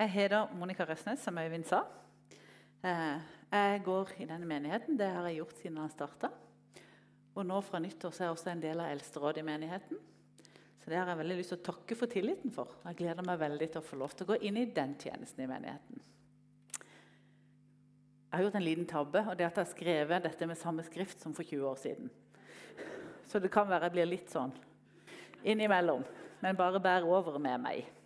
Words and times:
Jeg 0.00 0.14
heter 0.14 0.48
Monica 0.56 0.86
Røsnes, 0.88 1.20
som 1.20 1.36
Øyvind 1.36 1.66
sa. 1.68 1.82
Eh, 2.80 3.18
jeg 3.52 3.82
går 3.84 4.14
i 4.16 4.24
denne 4.24 4.46
menigheten. 4.48 4.96
Det 4.96 5.10
har 5.12 5.26
jeg 5.28 5.42
gjort 5.42 5.58
siden 5.60 5.76
jeg 5.76 5.92
starta. 5.92 6.30
Og 7.36 7.44
nå 7.44 7.58
fra 7.60 7.82
nyttår 7.84 8.14
så 8.16 8.22
er 8.22 8.30
jeg 8.30 8.36
også 8.38 8.48
en 8.54 8.62
del 8.62 8.80
av 8.80 8.94
eldsterådet 8.94 9.42
i 9.42 9.44
menigheten. 9.44 10.00
Så 10.80 10.88
det 10.88 10.96
har 10.96 11.12
jeg 11.12 11.20
veldig 11.20 11.36
lyst 11.42 11.52
til 11.52 11.60
å 11.60 11.66
takke 11.68 12.00
for 12.00 12.14
tilliten 12.16 12.56
for. 12.56 12.72
Jeg 12.86 12.96
gleder 13.02 13.28
meg 13.28 13.44
veldig 13.44 13.70
til 13.74 13.82
å 13.82 13.88
få 13.90 14.00
lov 14.00 14.16
til 14.16 14.24
å 14.24 14.30
gå 14.32 14.40
inn 14.48 14.62
i 14.62 14.64
den 14.80 14.96
tjenesten 15.04 15.44
i 15.44 15.50
menigheten. 15.52 16.00
Jeg 16.80 18.38
har 18.38 18.46
gjort 18.46 18.58
en 18.62 18.68
liten 18.70 18.88
tabbe, 18.88 19.26
og 19.28 19.36
det 19.36 19.50
at 19.50 19.60
jeg 19.60 19.66
har 19.66 19.72
skrevet 19.76 20.28
dette 20.30 20.48
med 20.48 20.64
samme 20.64 20.88
skrift 20.88 21.20
som 21.20 21.36
for 21.36 21.44
20 21.44 21.72
år 21.74 21.80
siden. 21.84 22.10
Så 23.28 23.36
det 23.36 23.52
kan 23.52 23.68
være 23.68 23.90
jeg 23.90 23.98
blir 24.00 24.14
litt 24.16 24.32
sånn 24.32 24.56
innimellom. 25.44 26.08
Men 26.40 26.56
bare 26.56 26.80
bær 26.80 27.04
over 27.04 27.36
med 27.36 27.60
meg. 27.68 27.96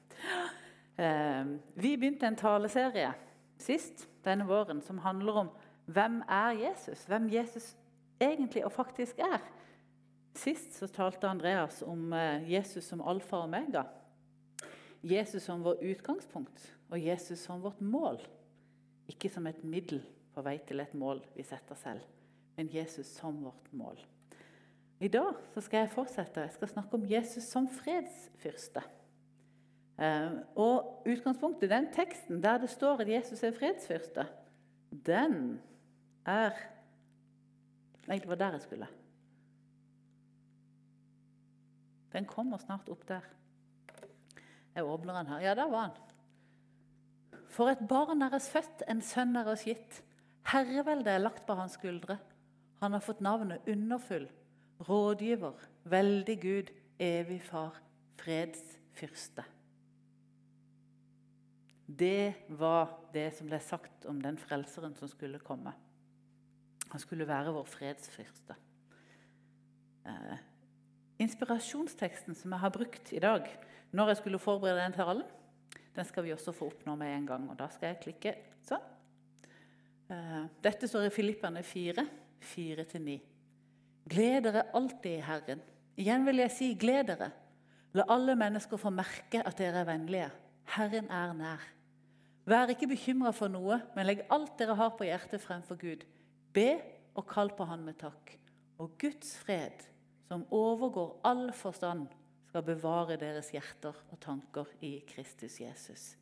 Eh, 0.97 1.45
vi 1.75 1.97
begynte 1.97 2.27
en 2.27 2.39
taleserie 2.39 3.11
sist 3.59 4.07
denne 4.25 4.47
våren 4.47 4.83
som 4.83 5.01
handler 5.03 5.41
om 5.45 5.51
hvem 5.91 6.21
er 6.31 6.55
Jesus? 6.59 7.05
Hvem 7.09 7.29
Jesus 7.33 7.75
egentlig 8.23 8.65
og 8.65 8.73
faktisk 8.73 9.19
er. 9.19 9.43
Sist 10.35 10.75
så 10.79 10.89
talte 10.91 11.29
Andreas 11.29 11.83
om 11.87 12.13
eh, 12.13 12.47
Jesus 12.51 12.87
som 12.89 13.03
alfa 13.03 13.43
og 13.43 13.49
omega. 13.49 13.85
Jesus 15.05 15.45
som 15.45 15.63
vår 15.65 15.83
utgangspunkt 15.85 16.71
og 16.91 16.99
Jesus 17.01 17.43
som 17.45 17.63
vårt 17.63 17.81
mål. 17.81 18.19
Ikke 19.11 19.29
som 19.29 19.47
et 19.47 19.61
middel 19.65 20.01
på 20.35 20.43
vei 20.43 20.57
til 20.67 20.81
et 20.81 20.95
mål 20.97 21.21
vi 21.37 21.45
setter 21.47 21.77
selv, 21.79 22.03
men 22.57 22.71
Jesus 22.73 23.13
som 23.19 23.37
vårt 23.45 23.69
mål. 23.77 23.99
I 25.05 25.11
dag 25.13 25.37
skal 25.61 25.85
jeg 25.85 25.93
fortsette. 25.93 26.47
Jeg 26.47 26.55
skal 26.55 26.71
snakke 26.71 26.97
om 26.97 27.05
Jesus 27.11 27.45
som 27.51 27.69
fredsfyrste. 27.69 28.83
Eh, 29.99 30.31
og 30.59 31.07
utgangspunktet, 31.07 31.71
Den 31.71 31.93
teksten 31.93 32.43
der 32.43 32.59
det 32.59 32.71
står 32.71 33.01
at 33.01 33.09
Jesus 33.09 33.43
er 33.43 33.53
fredsfyrste, 33.53 34.27
den 35.07 35.61
er 36.27 36.51
Egentlig 38.05 38.29
var 38.29 38.37
der 38.37 38.53
jeg 38.53 38.61
skulle. 38.61 38.87
Den 42.13 42.27
kommer 42.29 42.59
snart 42.59 42.89
opp 42.89 43.09
der. 43.09 43.21
Jeg 44.75 44.85
åpner 44.85 45.17
den 45.19 45.27
her. 45.27 45.39
Ja, 45.41 45.55
der 45.55 45.71
var 45.71 45.87
den. 45.89 47.41
For 47.49 47.71
et 47.71 47.89
barn 47.89 48.23
er 48.23 48.35
oss 48.35 48.51
født, 48.51 48.83
en 48.91 49.01
sønn 49.01 49.37
er 49.37 49.49
oss 49.49 49.65
gitt. 49.65 50.03
Herreveldet 50.53 51.15
er 51.15 51.23
lagt 51.23 51.47
på 51.47 51.55
hans 51.55 51.79
skuldre. 51.79 52.19
Han 52.83 52.93
har 52.93 53.01
fått 53.01 53.23
navnet 53.25 53.65
Underfull, 53.71 54.29
Rådgiver, 54.89 55.57
Veldig 55.85 56.41
Gud, 56.43 56.73
Evig 56.99 57.41
Far, 57.43 57.81
Fredsfyrste. 58.21 59.45
Det 61.87 62.35
var 62.49 62.95
det 63.13 63.29
som 63.37 63.49
ble 63.49 63.61
sagt 63.61 64.07
om 64.09 64.21
den 64.23 64.39
frelseren 64.41 64.95
som 64.97 65.09
skulle 65.11 65.43
komme. 65.45 65.75
Han 66.91 67.03
skulle 67.03 67.29
være 67.29 67.53
vår 67.53 67.67
fredsfyrste. 67.69 68.57
Eh, 70.09 70.37
inspirasjonsteksten 71.25 72.37
som 72.37 72.53
jeg 72.53 72.63
har 72.65 72.73
brukt 72.73 73.13
i 73.13 73.23
dag 73.23 73.49
når 73.95 74.11
jeg 74.11 74.21
skulle 74.23 74.41
forberede 74.43 74.83
den 74.83 74.97
talen, 74.97 75.25
den 75.95 76.07
skal 76.09 76.25
vi 76.27 76.33
også 76.35 76.53
få 76.55 76.67
opp 76.73 76.83
nå 76.87 76.97
med 76.99 77.13
en 77.15 77.27
gang. 77.29 77.45
og 77.51 77.59
Da 77.59 77.69
skal 77.71 77.93
jeg 77.93 78.03
klikke 78.03 78.35
sånn. 78.67 78.83
Eh, 80.11 80.43
dette 80.65 80.89
står 80.91 81.07
i 81.07 81.15
Filipperne 81.15 81.63
4, 81.63 82.07
4-9. 82.43 83.21
Gled 84.11 84.49
dere 84.49 84.67
alltid 84.75 85.19
i 85.19 85.25
Herren. 85.25 85.63
Igjen 85.97 86.27
vil 86.27 86.43
jeg 86.43 86.53
si 86.53 86.73
gled 86.75 87.13
dere. 87.13 87.31
La 87.95 88.09
alle 88.11 88.35
mennesker 88.37 88.81
få 88.81 88.91
merke 88.91 89.45
at 89.47 89.61
dere 89.61 89.85
er 89.85 89.89
vennlige. 89.89 90.31
Herren 90.65 91.11
er 91.13 91.33
nær. 91.37 91.63
Vær 92.45 92.69
ikke 92.73 92.91
bekymra 92.91 93.33
for 93.33 93.53
noe, 93.53 93.79
men 93.97 94.07
legg 94.09 94.25
alt 94.33 94.59
dere 94.59 94.77
har 94.77 94.93
på 94.99 95.07
hjertet 95.09 95.41
fremfor 95.41 95.79
Gud. 95.81 96.05
Be 96.53 96.77
og 97.17 97.27
kall 97.31 97.53
på 97.57 97.67
Han 97.69 97.87
med 97.87 97.97
takk. 98.01 98.35
Og 98.79 98.97
Guds 99.01 99.37
fred, 99.39 99.87
som 100.29 100.45
overgår 100.53 101.21
all 101.25 101.53
forstand, 101.57 102.09
skal 102.49 102.67
bevare 102.67 103.17
deres 103.19 103.51
hjerter 103.55 103.97
og 104.13 104.21
tanker 104.23 104.69
i 104.85 104.99
Kristus 105.09 105.61
Jesus. 105.61 106.15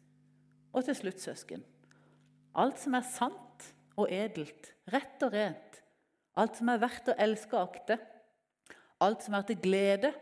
Og 0.72 0.84
til 0.84 0.96
slutt, 0.96 1.20
søsken. 1.20 1.64
Alt 2.54 2.80
som 2.80 2.94
er 2.96 3.04
sant 3.04 3.72
og 3.96 4.08
edelt, 4.12 4.72
rett 4.92 5.24
og 5.24 5.34
rent, 5.34 5.82
alt 6.36 6.56
som 6.56 6.70
er 6.72 6.80
verdt 6.80 7.10
å 7.12 7.18
elske 7.20 7.56
og 7.56 7.74
akte, 7.74 7.98
alt 9.02 9.24
som 9.24 9.36
er 9.36 9.44
til 9.48 9.60
glede, 9.60 10.12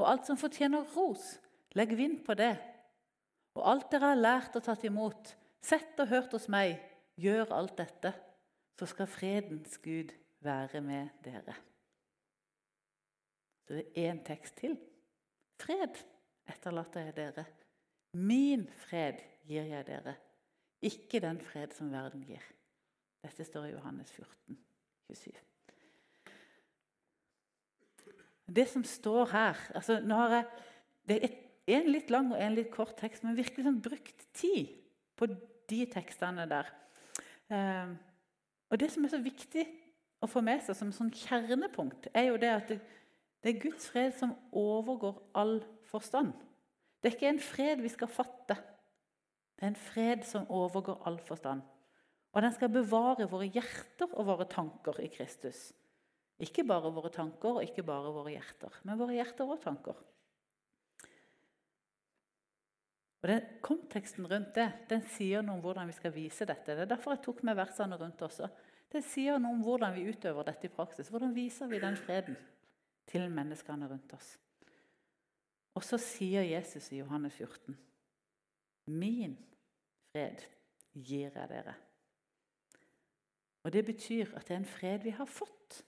og 0.00 0.08
alt 0.08 0.26
som 0.26 0.38
fortjener 0.40 0.86
ros, 0.96 1.36
legg 1.76 1.92
vind 1.98 2.22
på 2.26 2.34
det. 2.38 2.54
Og 3.58 3.62
alt 3.66 3.90
dere 3.90 4.12
har 4.12 4.20
lært 4.20 4.56
og 4.56 4.64
tatt 4.64 4.84
imot, 4.86 5.34
sett 5.60 5.98
og 6.00 6.08
hørt 6.08 6.34
hos 6.36 6.46
meg, 6.52 6.78
gjør 7.20 7.50
alt 7.56 7.76
dette 7.80 8.12
så 8.80 8.86
skal 8.88 9.06
fredens 9.06 9.78
Gud 9.78 10.12
være 10.40 10.80
med 10.80 11.08
dere. 11.24 11.54
Så 13.66 13.76
det 13.76 13.82
er 13.92 14.12
én 14.12 14.22
tekst 14.24 14.56
til. 14.56 14.78
Fred 15.60 16.00
etterlater 16.48 17.10
jeg 17.10 17.16
dere. 17.18 17.44
Min 18.16 18.64
fred 18.86 19.20
gir 19.44 19.68
jeg 19.68 19.84
dere. 19.86 20.14
Ikke 20.80 21.20
den 21.20 21.42
fred 21.44 21.76
som 21.76 21.92
verden 21.92 22.24
gir. 22.24 22.46
Dette 23.20 23.44
står 23.44 23.68
i 23.68 23.74
Johannes 23.74 24.12
14, 24.16 24.56
27. 25.12 25.32
Det 28.48 28.68
som 28.68 28.84
står 28.84 29.28
her 29.30 29.60
altså 29.76 30.00
nå 30.00 30.16
har 30.24 30.36
jeg, 30.38 30.46
Det 31.08 31.16
er 31.24 31.36
en 31.76 31.90
litt 31.90 32.10
lang 32.12 32.30
og 32.32 32.40
en 32.40 32.56
litt 32.56 32.70
kort 32.72 32.96
tekst, 33.00 33.24
men 33.24 33.38
virkelig 33.38 33.66
sånn 33.66 33.82
brukt 33.82 34.26
tid 34.36 34.70
på 35.18 35.28
de 35.70 35.80
tekstene 35.92 36.46
der. 36.50 36.70
Eh, 37.50 37.92
og 38.70 38.78
Det 38.78 38.90
som 38.92 39.04
er 39.04 39.12
så 39.12 39.20
viktig 39.22 39.66
å 40.22 40.28
få 40.30 40.42
med 40.44 40.62
seg 40.64 40.76
som 40.78 40.92
sånn 40.94 41.10
kjernepunkt, 41.14 42.10
er 42.14 42.30
jo 42.30 42.38
det 42.40 42.52
at 42.52 42.70
det, 42.70 42.78
det 43.42 43.54
er 43.54 43.62
Guds 43.62 43.88
fred 43.90 44.14
som 44.16 44.36
overgår 44.52 45.18
all 45.34 45.58
forstand. 45.90 46.34
Det 47.00 47.10
er 47.10 47.16
ikke 47.16 47.32
en 47.32 47.42
fred 47.42 47.82
vi 47.82 47.90
skal 47.92 48.10
fatte. 48.12 48.56
Det 49.56 49.64
er 49.64 49.72
en 49.72 49.82
fred 49.88 50.24
som 50.28 50.48
overgår 50.52 51.00
all 51.08 51.18
forstand. 51.24 51.64
Og 52.30 52.44
den 52.44 52.54
skal 52.54 52.70
bevare 52.72 53.26
våre 53.30 53.48
hjerter 53.50 54.12
og 54.12 54.28
våre 54.28 54.46
tanker 54.48 55.00
i 55.02 55.08
Kristus. 55.10 55.70
Ikke 56.40 56.64
bare 56.64 56.92
våre 56.94 57.10
tanker 57.12 57.58
og 57.58 57.64
ikke 57.64 57.84
bare 57.84 58.12
våre 58.14 58.36
hjerter, 58.36 58.76
men 58.86 59.00
våre 59.00 59.16
hjerter 59.16 59.50
og 59.50 59.60
tanker. 59.64 59.98
Og 63.20 63.28
den 63.28 63.48
Konteksten 63.60 64.26
rundt 64.26 64.54
det 64.56 64.68
den 64.88 65.02
sier 65.12 65.44
noe 65.44 65.58
om 65.58 65.64
hvordan 65.64 65.90
vi 65.90 65.96
skal 65.96 66.14
vise 66.14 66.46
dette. 66.48 66.72
Det 66.72 66.86
er 66.86 66.92
derfor 66.94 67.14
jeg 67.14 67.24
tok 67.26 67.42
med 67.44 67.58
versene 67.58 67.98
rundt 68.00 68.22
også. 68.24 68.48
Det 68.90 69.02
sier 69.06 69.38
noe 69.38 69.54
om 69.54 69.64
hvordan 69.64 69.92
vi 69.94 70.06
utøver 70.08 70.48
dette 70.48 70.66
i 70.66 70.72
praksis. 70.72 71.10
Hvordan 71.12 71.34
viser 71.36 71.68
vi 71.70 71.82
den 71.82 71.98
freden 72.00 72.38
til 73.10 73.28
menneskene 73.30 73.90
rundt 73.90 74.16
oss? 74.16 74.32
Og 75.76 75.84
så 75.86 76.00
sier 76.00 76.48
Jesus 76.48 76.88
i 76.92 76.98
Johannes 76.98 77.36
14.: 77.36 77.76
Min 78.86 79.36
fred 80.10 80.42
gir 80.96 81.28
jeg 81.28 81.48
dere. 81.52 81.76
Og 83.62 83.72
Det 83.72 83.84
betyr 83.84 84.34
at 84.36 84.48
det 84.48 84.54
er 84.54 84.58
en 84.62 84.64
fred 84.64 85.04
vi 85.04 85.10
har 85.10 85.28
fått. 85.28 85.84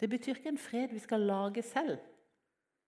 Det 0.00 0.10
betyr 0.10 0.34
ikke 0.34 0.50
en 0.50 0.58
fred 0.58 0.90
vi 0.90 0.98
skal 0.98 1.20
lage 1.20 1.62
selv. 1.62 1.98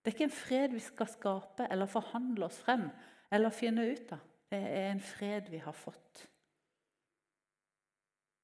Det 0.04 0.10
er 0.10 0.16
ikke 0.19 0.25
en 0.28 0.37
fred 0.37 0.75
vi 0.76 0.82
skal 0.84 1.09
skape 1.09 1.65
eller 1.72 1.88
forhandle 1.88 2.44
oss 2.44 2.59
frem 2.60 2.91
eller 3.32 3.54
finne 3.56 3.87
ut 3.88 4.12
av. 4.12 4.20
Det 4.53 4.60
er 4.60 4.91
en 4.91 5.00
fred 5.00 5.48
vi 5.48 5.62
har 5.65 5.72
fått. 5.72 6.26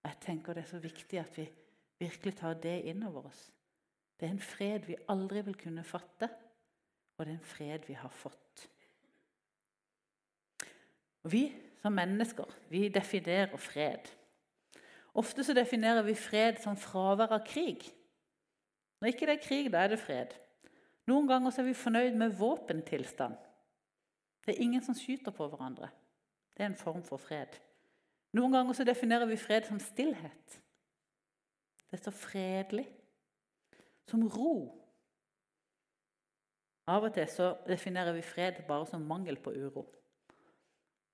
Jeg 0.09 0.17
tenker 0.25 0.57
Det 0.57 0.63
er 0.65 0.71
så 0.71 0.81
viktig 0.81 1.21
at 1.21 1.37
vi 1.37 1.45
virkelig 2.01 2.39
tar 2.41 2.55
det 2.55 2.79
inn 2.89 3.05
over 3.05 3.29
oss. 3.29 3.51
Det 4.17 4.27
er 4.27 4.33
en 4.33 4.41
fred 4.41 4.89
vi 4.89 4.97
aldri 5.13 5.45
vil 5.45 5.57
kunne 5.61 5.85
fatte, 5.85 6.31
og 7.19 7.27
det 7.27 7.35
er 7.35 7.39
en 7.39 7.53
fred 7.53 7.85
vi 7.87 7.93
har 7.93 8.09
fått. 8.09 8.67
Og 11.25 11.33
vi 11.33 11.45
som 11.83 11.93
mennesker 11.93 12.49
vi 12.73 12.89
definerer 12.89 13.57
fred. 13.57 14.09
Ofte 15.15 15.45
så 15.45 15.53
definerer 15.53 16.03
vi 16.03 16.15
fred 16.15 16.61
som 16.65 16.77
fravær 16.77 17.37
av 17.37 17.45
krig. 17.45 17.85
Når 19.01 19.13
ikke 19.13 19.29
det 19.29 19.37
er 19.37 19.45
krig, 19.45 19.73
da 19.73 19.85
er 19.85 19.93
det 19.93 20.01
fred. 20.01 20.33
Noen 21.11 21.27
ganger 21.27 21.59
er 21.59 21.67
vi 21.67 21.75
fornøyd 21.75 22.19
med 22.19 22.37
våpentilstand. 22.39 23.35
Det 24.47 24.55
er 24.55 24.63
ingen 24.63 24.83
som 24.85 24.95
skyter 24.95 25.35
på 25.35 25.49
hverandre. 25.51 25.91
Det 26.55 26.65
er 26.65 26.71
en 26.71 26.79
form 26.79 27.03
for 27.07 27.21
fred. 27.21 27.57
Noen 28.37 28.55
ganger 28.55 28.77
så 28.79 28.87
definerer 28.87 29.27
vi 29.27 29.39
fred 29.41 29.67
som 29.67 29.81
stillhet. 29.83 30.61
Det 31.91 31.99
er 31.99 32.05
så 32.05 32.13
fredelig. 32.15 32.87
Som 34.11 34.27
ro. 34.31 34.55
Av 36.91 37.07
og 37.07 37.15
til 37.15 37.27
så 37.31 37.53
definerer 37.67 38.15
vi 38.15 38.27
fred 38.27 38.63
bare 38.69 38.87
som 38.91 39.07
mangel 39.07 39.39
på 39.39 39.55
uro. 39.55 39.85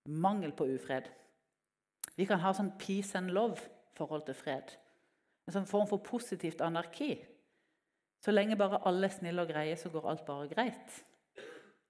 Mangel 0.08 0.52
på 0.56 0.68
ufred. 0.76 1.08
Vi 2.16 2.24
kan 2.28 2.40
ha 2.40 2.52
sånn 2.56 2.74
peace 2.80 3.16
and 3.18 3.32
love-forhold 3.36 4.28
til 4.28 4.38
fred. 4.38 4.76
En 5.46 5.56
sånn 5.56 5.68
form 5.68 5.88
for 5.90 6.04
positivt 6.04 6.62
anarki. 6.64 7.16
Så 8.26 8.32
lenge 8.34 8.56
bare 8.58 8.80
alle 8.90 9.06
er 9.06 9.14
snille 9.14 9.42
og 9.44 9.50
greie, 9.52 9.76
så 9.78 9.90
går 9.92 10.08
alt 10.10 10.24
bare 10.26 10.48
greit. 10.50 10.94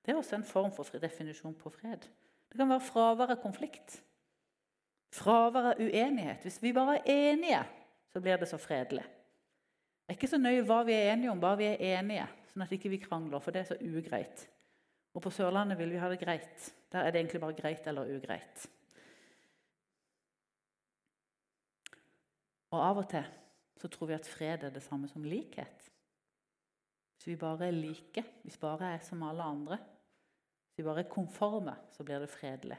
Det 0.05 0.13
er 0.13 0.19
også 0.21 0.37
en 0.37 0.45
form 0.45 0.73
for 0.75 0.99
definisjon 1.01 1.55
på 1.57 1.71
fred. 1.73 2.05
Det 2.53 2.59
kan 2.61 2.69
være 2.69 2.85
fravær 2.85 3.33
av 3.33 3.41
konflikt. 3.41 4.03
Fravær 5.17 5.71
av 5.71 5.81
uenighet. 5.81 6.45
Hvis 6.45 6.61
vi 6.61 6.75
bare 6.77 6.99
er 6.99 7.31
enige, 7.33 7.63
så 8.13 8.21
blir 8.21 8.37
det 8.37 8.51
så 8.51 8.61
fredelig. 8.61 9.07
Det 9.07 10.13
er 10.13 10.19
ikke 10.19 10.31
så 10.35 10.43
nøye 10.43 10.67
hva 10.69 10.83
vi 10.85 10.99
er 10.99 11.15
enige 11.15 11.33
om, 11.33 11.41
bare 11.41 11.63
vi 11.63 11.71
er 11.71 11.97
enige, 11.97 12.29
sånn 12.53 12.67
at 12.67 12.77
ikke 12.77 12.93
vi 12.93 13.01
ikke 13.01 13.09
krangler, 13.15 13.41
for 13.41 13.57
det 13.57 13.65
er 13.65 13.73
så 13.73 13.81
ugreit. 13.81 14.45
Og 15.17 15.25
på 15.25 15.33
Sørlandet 15.33 15.81
vil 15.81 15.97
vi 15.97 16.05
ha 16.05 16.13
det 16.13 16.21
greit. 16.21 16.71
Der 16.93 17.01
er 17.01 17.17
det 17.17 17.25
egentlig 17.25 17.41
bare 17.49 17.57
greit 17.57 17.89
eller 17.89 18.13
ugreit. 18.13 18.69
Og 22.77 22.81
av 22.85 23.07
og 23.07 23.09
til 23.17 23.35
så 23.81 23.89
tror 23.89 24.13
vi 24.13 24.21
at 24.21 24.29
fred 24.29 24.69
er 24.69 24.73
det 24.73 24.85
samme 24.85 25.09
som 25.09 25.25
likhet. 25.25 25.96
Hvis 27.17 27.27
vi 27.27 27.37
bare 27.37 27.67
er 27.67 27.71
like, 27.71 28.25
hvis 28.43 28.57
vi 28.57 28.61
bare 28.61 28.95
er 28.95 29.05
som 29.05 29.23
alle 29.23 29.43
andre, 29.43 29.77
hvis 29.77 30.79
vi 30.79 30.85
bare 30.85 31.05
er 31.05 31.11
konforme, 31.11 31.77
så 31.93 32.05
blir 32.05 32.19
det 32.19 32.31
fredelig. 32.31 32.79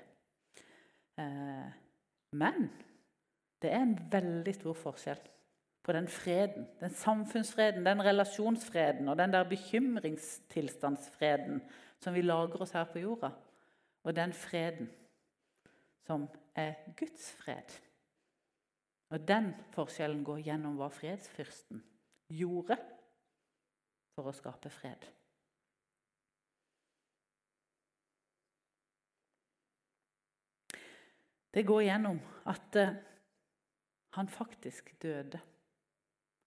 Eh, 1.17 1.71
men 2.31 2.69
det 3.61 3.73
er 3.73 3.81
en 3.81 3.97
veldig 4.11 4.53
stor 4.55 4.77
forskjell 4.77 5.21
på 5.87 5.95
den 5.95 6.07
freden, 6.07 6.67
den 6.79 6.89
samfunnsfreden, 6.89 7.85
den 7.85 8.05
relasjonsfreden 8.05 9.07
og 9.07 9.17
den 9.17 9.33
der 9.33 9.49
bekymringstilstandsfreden 9.49 11.61
som 11.99 12.13
vi 12.13 12.21
lager 12.21 12.61
oss 12.61 12.71
her 12.75 12.83
på 12.91 12.99
jorda, 12.99 13.29
og 14.03 14.15
den 14.15 14.33
freden 14.33 14.89
som 16.05 16.27
er 16.55 16.73
Guds 16.99 17.31
fred. 17.39 17.81
Og 19.09 19.27
den 19.27 19.55
forskjellen 19.71 20.23
går 20.27 20.37
gjennom 20.43 20.75
hva 20.79 20.87
fredsfyrsten 20.91 21.83
gjorde 22.35 22.77
for 24.17 24.31
å 24.31 24.33
skape 24.33 24.71
fred. 24.73 25.03
Det 31.53 31.61
går 31.65 31.83
gjennom 31.85 32.17
at 32.49 32.79
uh, 32.81 32.95
han 34.17 34.29
faktisk 34.29 34.89
døde. 35.01 35.39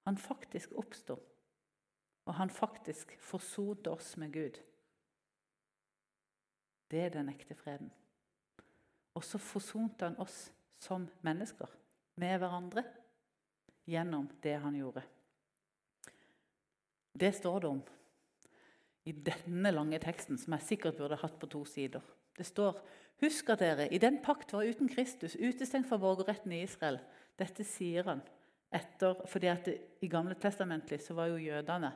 Han 0.07 0.19
faktisk 0.19 0.75
oppsto. 0.79 1.17
Og 2.27 2.35
han 2.35 2.51
faktisk 2.51 3.15
forsonte 3.23 3.91
oss 3.95 4.17
med 4.19 4.35
Gud. 4.35 4.59
Det 6.91 7.05
er 7.07 7.15
den 7.15 7.31
ekte 7.31 7.55
freden. 7.55 7.91
Og 9.15 9.25
så 9.25 9.39
forsonte 9.39 10.11
han 10.11 10.19
oss 10.23 10.49
som 10.83 11.07
mennesker 11.27 11.71
med 12.19 12.39
hverandre 12.43 12.85
gjennom 13.91 14.27
det 14.43 14.59
han 14.63 14.79
gjorde. 14.79 15.03
Det 17.13 17.33
står 17.37 17.61
det 17.61 17.69
om 17.69 17.83
i 19.09 19.13
denne 19.13 19.73
lange 19.73 19.99
teksten, 20.03 20.39
som 20.39 20.55
jeg 20.57 20.67
sikkert 20.67 20.99
burde 21.01 21.19
hatt 21.21 21.39
på 21.41 21.49
to 21.51 21.65
sider. 21.69 22.05
Det 22.37 22.47
står 22.47 22.79
Husk 23.21 23.51
at 23.53 23.61
dere 23.61 23.85
i 23.93 23.99
den 24.01 24.17
pakt 24.25 24.55
var 24.55 24.65
uten 24.65 24.89
Kristus, 24.89 25.35
utestengt 25.37 25.89
fra 25.91 25.99
borgerretten 26.01 26.55
i 26.57 26.63
Israel. 26.65 26.97
Dette 27.37 27.67
sier 27.69 28.07
han 28.09 28.23
etter, 28.73 29.19
fordi 29.29 29.51
at 29.51 29.67
det, 29.69 29.75
i 30.01 30.09
Gamle 30.09 30.37
testamentlig 30.41 31.03
så 31.05 31.17
var 31.19 31.29
jo 31.29 31.43
jødene 31.43 31.91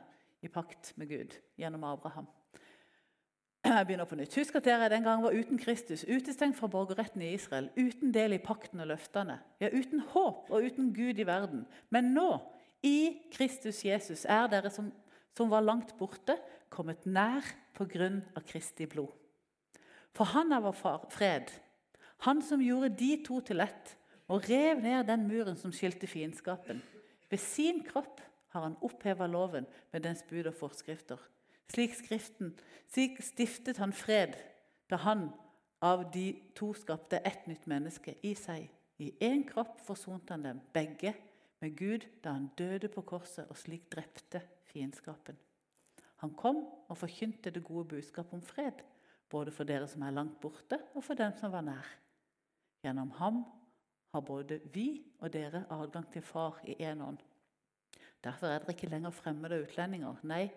i 0.45 0.51
pakt 0.53 0.91
med 0.99 1.09
Gud 1.09 1.33
gjennom 1.57 1.87
Abraham. 1.89 2.27
Jeg 3.65 3.87
begynner 3.87 4.05
på 4.05 4.17
nytt. 4.19 4.35
Husk 4.37 4.59
at 4.59 4.67
dere 4.67 4.91
den 4.93 5.05
gang 5.07 5.23
var 5.23 5.33
uten 5.33 5.57
Kristus, 5.57 6.03
utestengt 6.05 6.59
fra 6.59 6.69
borgerretten 6.69 7.23
i 7.25 7.31
Israel, 7.33 7.71
uten 7.73 8.13
del 8.13 8.37
i 8.37 8.43
pakten 8.43 8.83
og 8.83 8.91
løftene, 8.91 9.39
ja, 9.63 9.71
uten 9.73 10.03
håp 10.11 10.51
og 10.53 10.67
uten 10.67 10.91
Gud 10.93 11.17
i 11.17 11.25
verden. 11.25 11.63
Men 11.89 12.13
nå, 12.13 12.27
i 12.85 13.25
Kristus 13.33 13.81
Jesus, 13.85 14.27
er 14.29 14.45
dere 14.51 14.69
som, 14.69 14.91
som 15.35 15.51
var 15.51 15.65
langt 15.65 15.93
borte, 15.99 16.37
kommet 16.69 17.05
nær 17.05 17.45
av 17.75 18.43
Kristi 18.47 18.87
blod. 18.87 19.11
For 20.15 20.31
han 20.31 20.53
er 20.55 20.63
vår 20.63 20.75
far, 20.79 21.05
fred, 21.11 21.51
han 22.23 22.41
som 22.41 22.63
gjorde 22.63 22.95
de 22.95 23.11
to 23.25 23.41
til 23.43 23.59
ett 23.63 23.95
og 24.31 24.47
rev 24.49 24.79
ned 24.81 25.05
den 25.09 25.27
muren 25.27 25.57
som 25.59 25.73
skilte 25.75 26.07
fiendskapen. 26.07 26.79
Ved 27.29 27.41
sin 27.41 27.83
kropp 27.83 28.21
har 28.55 28.63
han 28.69 28.77
oppheva 28.81 29.27
loven 29.27 29.67
med 29.91 30.05
dens 30.05 30.23
bud 30.29 30.47
og 30.47 30.55
forskrifter. 30.55 31.19
Slik, 31.67 31.95
skriften, 31.97 32.53
slik 32.93 33.19
stiftet 33.25 33.81
han 33.81 33.93
fred 33.93 34.37
da 34.89 35.01
han 35.03 35.27
av 35.83 36.07
de 36.13 36.29
to 36.55 36.71
skapte 36.77 37.19
ett 37.25 37.45
nytt 37.49 37.65
menneske 37.67 38.15
i 38.23 38.33
seg. 38.37 38.69
I 39.01 39.11
én 39.19 39.43
kropp 39.47 39.81
forsonte 39.83 40.33
han 40.33 40.45
dem 40.45 40.61
begge 40.73 41.11
med 41.65 41.77
Gud 41.77 42.05
da 42.23 42.35
han 42.37 42.51
døde 42.57 42.89
på 42.93 43.01
korset 43.01 43.49
og 43.49 43.57
slik 43.57 43.87
drepte 43.93 44.41
fiendskapen. 44.69 45.37
Han 46.21 46.33
kom 46.37 46.61
og 46.89 46.97
forkynte 46.97 47.51
det 47.51 47.63
gode 47.65 47.87
budskapet 47.95 48.37
om 48.37 48.43
fred, 48.45 48.83
både 49.29 49.51
for 49.51 49.67
dere 49.67 49.87
som 49.89 50.05
er 50.05 50.13
langt 50.13 50.37
borte, 50.41 50.77
og 50.93 51.03
for 51.03 51.17
dem 51.17 51.33
som 51.39 51.51
var 51.51 51.65
nær. 51.65 51.87
Gjennom 52.85 53.11
ham 53.17 53.41
har 54.13 54.21
både 54.21 54.59
vi 54.73 55.01
og 55.19 55.33
dere 55.33 55.65
adgang 55.73 56.05
til 56.13 56.21
Far 56.21 56.61
i 56.63 56.77
én 56.77 57.01
ånd. 57.03 57.17
Derfor 58.23 58.47
er 58.47 58.61
dere 58.61 58.75
ikke 58.77 58.89
lenger 58.89 59.11
fremmede 59.11 59.59
utlendinger. 59.65 60.21
Nei, 60.23 60.47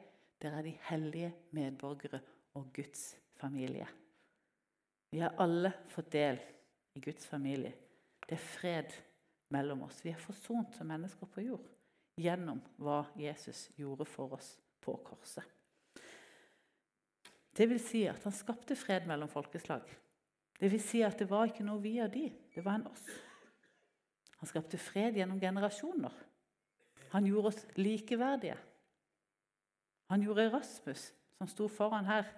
dere 0.43 0.61
er 0.61 0.69
de 0.69 0.77
hellige 0.91 1.33
medborgere 1.57 2.21
og 2.55 2.69
Guds 2.77 3.17
familie. 3.41 3.89
Vi 5.11 5.25
har 5.25 5.37
alle 5.41 5.73
fått 5.89 6.13
del 6.13 6.39
i 6.95 7.01
Guds 7.01 7.27
familie. 7.27 7.73
Det 8.29 8.37
er 8.37 8.49
fred 8.53 8.93
mellom 9.55 9.85
oss. 9.87 10.01
Vi 10.05 10.13
er 10.13 10.21
forsont 10.21 10.77
som 10.77 10.89
mennesker 10.91 11.31
på 11.31 11.45
jord 11.47 11.67
gjennom 12.19 12.61
hva 12.83 13.05
Jesus 13.19 13.69
gjorde 13.79 14.07
for 14.09 14.35
oss 14.39 14.57
på 14.83 14.97
korset. 15.07 15.45
Det 17.55 17.67
vil 17.67 17.81
si 17.83 18.05
at 18.07 18.23
han 18.27 18.35
skapte 18.35 18.77
fred 18.79 19.07
mellom 19.09 19.31
folkeslag. 19.31 19.87
Det 20.59 20.71
vil 20.71 20.83
si 20.83 21.03
at 21.07 21.19
det 21.19 21.29
var 21.31 21.51
ikke 21.51 21.67
noe 21.67 21.83
vi 21.83 21.97
og 22.03 22.11
de, 22.15 22.29
det 22.55 22.65
var 22.65 22.79
en 22.79 22.89
oss. 22.91 23.05
Han 24.39 24.51
skapte 24.51 24.79
fred 24.79 25.19
gjennom 25.19 25.41
generasjoner. 25.43 26.15
Han 27.11 27.27
gjorde 27.27 27.51
oss 27.51 27.65
likeverdige. 27.79 28.59
Han 30.09 30.23
gjorde 30.23 30.51
Rasmus, 30.53 31.11
som 31.39 31.51
sto 31.51 31.69
foran 31.71 32.07
her, 32.09 32.29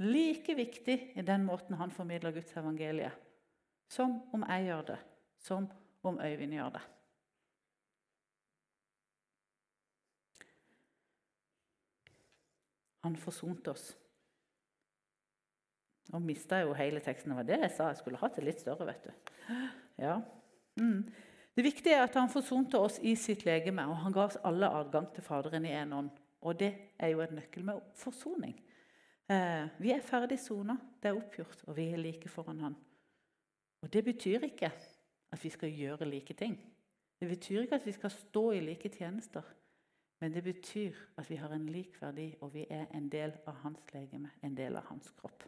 like 0.00 0.54
viktig 0.56 0.96
i 1.16 1.24
den 1.26 1.44
måten 1.44 1.76
han 1.76 1.92
formidler 1.92 2.32
Guds 2.32 2.52
evangelie, 2.56 3.10
som 3.90 4.20
om 4.32 4.44
jeg 4.48 4.68
gjør 4.68 4.84
det, 4.92 4.98
som 5.40 5.66
om 6.02 6.20
Øyvind 6.20 6.52
gjør 6.56 6.74
det. 6.76 6.82
Han 13.04 13.16
forsonte 13.16 13.72
oss. 13.72 13.86
Nå 16.10 16.18
mista 16.24 16.58
jeg 16.58 16.68
jo 16.68 16.76
hele 16.76 17.00
teksten. 17.00 17.32
Det 17.32 17.38
var 17.38 17.48
det 17.48 17.58
jeg 17.62 17.72
sa. 17.76 17.88
Jeg 17.88 18.00
skulle 18.02 18.20
hatt 18.20 18.36
det 18.36 18.44
litt 18.44 18.60
større. 18.60 18.86
vet 18.86 19.06
du. 19.06 19.12
Ja. 20.02 20.18
Mm. 20.80 21.04
Det 21.56 21.64
viktige 21.64 21.96
er 21.96 22.06
at 22.06 22.16
han 22.18 22.30
forsonte 22.32 22.78
oss 22.78 22.98
i 23.02 23.14
sitt 23.18 23.44
legeme, 23.44 23.86
og 23.90 24.02
han 24.04 24.14
ga 24.14 24.26
oss 24.28 24.38
alle 24.44 24.68
adgang 24.68 25.08
til 25.14 25.24
Faderen 25.24 25.66
i 25.66 25.74
én 25.74 25.94
ånd. 25.94 26.10
Og 26.40 26.58
det 26.60 26.70
er 26.98 27.12
jo 27.12 27.22
en 27.24 27.34
nøkkel 27.36 27.64
med 27.66 27.80
forsoning. 28.00 28.54
Eh, 29.30 29.66
vi 29.78 29.92
er 29.94 30.02
ferdig 30.02 30.38
sona, 30.40 30.76
det 31.02 31.10
er 31.10 31.18
oppgjort, 31.18 31.66
og 31.68 31.76
vi 31.76 31.90
er 31.92 32.00
like 32.00 32.28
foran 32.28 32.60
Han. 32.60 32.76
Og 33.82 33.92
Det 33.92 34.04
betyr 34.04 34.44
ikke 34.48 34.72
at 35.32 35.44
vi 35.44 35.50
skal 35.50 35.72
gjøre 35.72 36.08
like 36.08 36.34
ting. 36.34 36.58
Det 37.20 37.28
betyr 37.28 37.62
ikke 37.62 37.80
at 37.80 37.86
vi 37.86 37.92
skal 37.92 38.10
stå 38.10 38.50
i 38.56 38.60
like 38.60 38.88
tjenester. 38.88 39.42
Men 40.20 40.34
det 40.34 40.44
betyr 40.44 40.96
at 41.16 41.30
vi 41.30 41.36
har 41.40 41.52
en 41.52 41.66
lik 41.66 41.96
verdi, 42.02 42.34
og 42.40 42.52
vi 42.54 42.66
er 42.70 42.86
en 42.94 43.08
del 43.08 43.32
av 43.46 43.62
hans 43.62 43.94
legeme, 43.94 44.30
en 44.42 44.56
del 44.56 44.76
av 44.76 44.84
hans 44.90 45.08
kropp. 45.16 45.44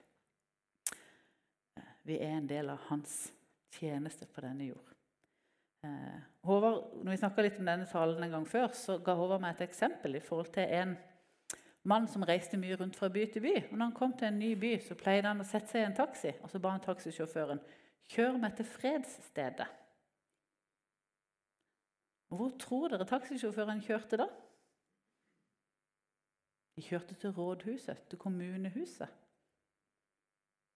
Eh, 1.76 1.90
vi 2.08 2.16
er 2.18 2.38
en 2.38 2.48
del 2.48 2.70
av 2.72 2.78
hans 2.88 3.32
tjeneste 3.72 4.26
på 4.26 4.40
denne 4.40 4.70
jord. 4.70 4.94
Eh, 5.84 6.20
Håvard, 6.48 7.04
når 7.04 7.10
vi 7.10 7.20
snakka 7.20 7.44
litt 7.44 7.58
om 7.60 7.68
denne 7.68 7.88
talen 7.90 8.24
en 8.24 8.36
gang 8.38 8.48
før, 8.48 8.70
så 8.72 8.96
ga 9.04 9.16
Håvard 9.18 9.44
meg 9.44 9.56
et 9.56 9.66
eksempel 9.68 10.16
i 10.16 10.24
forhold 10.24 10.52
til 10.54 10.72
en 10.80 10.96
mann 11.84 12.08
som 12.08 12.24
reiste 12.24 12.56
mye 12.56 12.76
rundt 12.80 12.96
fra 12.96 13.10
by 13.12 13.26
til 13.28 13.44
by. 13.44 13.54
Og 13.70 13.76
når 13.76 13.84
han 13.90 13.96
kom 13.96 14.16
til 14.16 14.30
en 14.30 14.38
ny 14.38 14.54
by, 14.56 14.76
så 14.80 14.96
pleide 14.96 15.28
han 15.28 15.42
å 15.42 15.48
sette 15.48 15.72
seg 15.72 15.84
i 15.84 15.88
en 15.90 15.96
taxi, 15.96 16.32
og 16.40 16.48
så 16.48 16.60
ba 16.62 16.72
han 16.72 16.84
taxisjåføren 16.84 17.60
kjør 18.10 18.38
meg 18.40 18.56
til 18.56 18.66
fredsstedet. 18.66 19.68
Hvor 22.32 22.54
tror 22.60 22.88
dere 22.88 23.06
taxisjåføren 23.08 23.82
kjørte 23.84 24.18
da? 24.22 24.28
De 26.76 26.82
kjørte 26.82 27.14
til 27.14 27.34
rådhuset, 27.36 28.06
til 28.08 28.18
kommunehuset. 28.18 29.08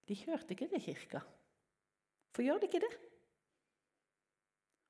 De 0.08 0.16
kjørte 0.16 0.52
ikke 0.52 0.68
til 0.68 0.82
kirka. 0.84 1.22
Hvorfor 2.28 2.44
gjør 2.44 2.58
de 2.60 2.68
ikke 2.68 2.84
det? 2.84 2.92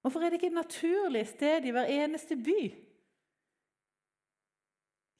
Hvorfor 0.00 0.20
er 0.20 0.30
det 0.30 0.32
ikke 0.40 0.46
et 0.46 0.52
naturlig 0.52 1.26
sted 1.26 1.64
i 1.64 1.70
hver 1.70 1.88
eneste 1.90 2.36
by? 2.36 2.58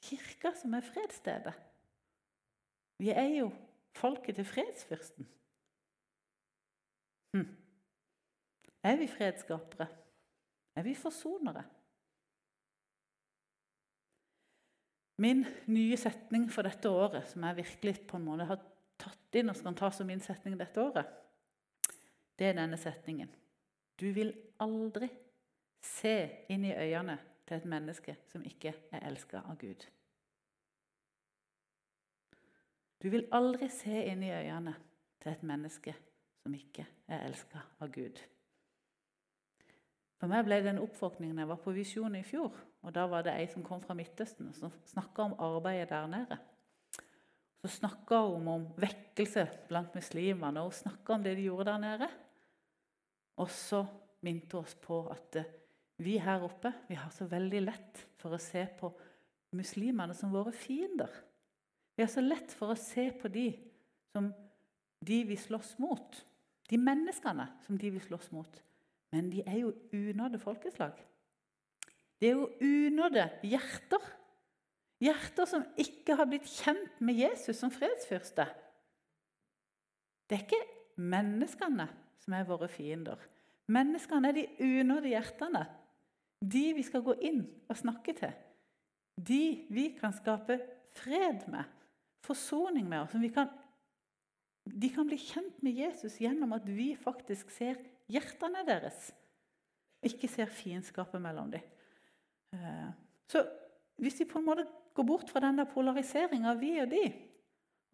Kirka 0.02 0.52
som 0.54 0.75
er 0.75 0.80
fredsstedet. 0.80 1.54
Vi 2.99 3.11
er 3.11 3.30
jo 3.38 3.50
folket 3.94 4.35
til 4.35 4.44
fredsfyrsten. 4.44 5.28
Hm. 7.36 7.56
Er 8.82 8.96
vi 8.96 9.06
fredsskapere? 9.06 9.86
Er 10.76 10.82
vi 10.82 10.94
forsonere? 10.94 11.64
Min 15.16 15.46
nye 15.66 15.96
setning 15.96 16.48
for 16.52 16.68
dette 16.68 16.90
året, 16.92 17.28
som 17.28 17.44
jeg 17.44 17.56
virkelig 17.56 18.00
på 18.08 18.18
en 18.18 18.24
måte 18.24 18.48
har 18.50 18.60
tatt 19.00 19.38
inn 19.40 19.52
og 19.52 19.56
skal 19.56 19.76
ta 19.76 19.90
som 19.92 20.08
min 20.08 20.20
setning 20.20 20.58
dette 20.60 20.80
året, 20.80 21.08
det 22.36 22.50
er 22.50 22.58
denne 22.58 22.76
setningen. 22.76 23.30
Du 23.96 24.10
vil 24.12 24.34
aldri 24.60 25.08
se 25.80 26.44
inn 26.52 26.66
i 26.68 26.74
øynene 26.76 27.16
til 27.46 27.56
et 27.56 27.68
menneske 27.68 28.16
som 28.28 28.44
ikke 28.44 28.74
er 28.92 29.06
elska 29.08 29.40
av 29.40 29.56
Gud. 29.60 29.86
Du 33.00 33.08
vil 33.12 33.24
aldri 33.32 33.70
se 33.72 34.04
inn 34.10 34.24
i 34.24 34.34
øynene 34.34 34.74
til 35.22 35.32
et 35.32 35.42
menneske 35.48 35.94
som 36.46 36.54
ikke 36.54 36.86
er 37.10 37.26
elska 37.26 37.60
av 37.82 37.90
Gud. 37.90 38.20
For 40.16 40.30
meg 40.30 40.46
ble 40.46 40.60
det 40.62 40.70
en 40.72 40.84
oppvåkning 40.84 41.34
da 41.34 41.42
jeg 41.42 41.50
var 41.50 41.58
på 41.64 41.74
Visjon 41.74 42.14
i 42.16 42.24
fjor. 42.24 42.54
og 42.86 42.94
Da 42.94 43.04
var 43.10 43.26
det 43.26 43.34
ei 43.34 43.48
som 43.50 43.64
kom 43.66 43.82
fra 43.82 43.96
Midtøsten 43.98 44.52
som 44.54 44.72
snakka 44.86 45.26
om 45.26 45.34
arbeidet 45.42 45.90
der 45.90 46.06
nede. 46.08 46.38
Så 47.60 47.72
snakka 47.80 48.22
hun 48.30 48.46
om 48.48 48.68
vekkelse 48.78 49.44
blant 49.68 49.94
muslimene, 49.96 50.62
og 50.62 50.72
hun 50.72 51.16
om 51.18 51.26
det 51.26 51.34
de 51.36 51.48
gjorde 51.48 51.66
der 51.72 51.82
nede. 51.82 52.08
Og 53.42 53.50
så 53.50 53.82
minte 54.22 54.56
oss 54.56 54.74
på 54.80 55.02
at 55.10 55.36
eh, 55.36 55.52
vi 55.98 56.16
her 56.20 56.44
oppe 56.46 56.72
vi 56.88 56.94
har 56.94 57.10
så 57.10 57.26
veldig 57.28 57.60
lett 57.64 58.06
for 58.20 58.36
å 58.36 58.40
se 58.40 58.62
på 58.78 58.92
muslimene 59.56 60.14
som 60.14 60.32
våre 60.32 60.52
fiender. 60.52 61.10
Vi 61.96 62.04
har 62.04 62.10
så 62.12 62.24
lett 62.24 62.52
for 62.52 62.72
å 62.72 62.78
se 62.78 63.10
på 63.20 63.28
de 63.32 63.50
som 64.12 64.30
de 65.06 65.24
vi 65.24 65.36
slåss 65.36 65.76
mot. 65.78 66.24
De 66.70 66.78
menneskene 66.78 67.46
som 67.66 67.78
de 67.78 67.90
vil 67.94 68.02
slåss 68.02 68.32
mot. 68.35 68.62
Men 69.14 69.30
de 69.30 69.42
er 69.46 69.61
jo 69.61 69.73
unådde 69.94 70.38
folkeslag. 70.42 70.96
Det 72.20 72.30
er 72.30 72.38
jo 72.38 72.49
unådde 72.61 73.28
hjerter. 73.46 74.12
Hjerter 75.00 75.49
som 75.49 75.64
ikke 75.78 76.16
har 76.16 76.28
blitt 76.28 76.49
kjent 76.49 77.00
med 77.04 77.18
Jesus 77.20 77.61
som 77.61 77.70
fredsfyrste. 77.70 78.46
Det 80.26 80.38
er 80.38 80.44
ikke 80.46 80.62
menneskene 80.96 81.87
som 82.23 82.35
er 82.35 82.49
våre 82.49 82.68
fiender. 82.73 83.20
Menneskene 83.70 84.30
er 84.30 84.38
de 84.38 84.46
unådde 84.62 85.12
hjertene. 85.12 85.66
De 86.40 86.64
vi 86.76 86.82
skal 86.87 87.04
gå 87.04 87.14
inn 87.25 87.44
og 87.68 87.78
snakke 87.78 88.14
til. 88.16 88.32
De 89.16 89.66
vi 89.73 89.90
kan 90.00 90.12
skape 90.16 90.58
fred 90.96 91.46
med, 91.52 91.64
forsoning 92.25 92.88
med. 92.88 93.00
og 93.00 93.32
kan, 93.35 93.49
De 94.66 94.90
kan 94.90 95.06
bli 95.06 95.18
kjent 95.20 95.61
med 95.62 95.78
Jesus 95.78 96.18
gjennom 96.20 96.54
at 96.56 96.66
vi 96.66 96.90
faktisk 96.99 97.52
ser 97.54 97.78
hjertene 98.11 98.64
deres. 98.66 99.12
Ikke 100.06 100.28
ser 100.30 100.50
fiendskapet 100.50 101.23
mellom 101.23 101.52
dem. 101.54 101.62
Eh, 102.54 102.90
så 103.30 103.44
hvis 104.02 104.18
vi 104.20 104.28
på 104.28 104.40
en 104.40 104.49
måte 104.49 104.66
går 104.96 105.06
bort 105.06 105.30
fra 105.30 105.42
denne 105.44 105.66
polariseringa 105.70 106.52
av 106.52 106.61
vi 106.61 106.75
og 106.82 106.90
de, 106.90 107.04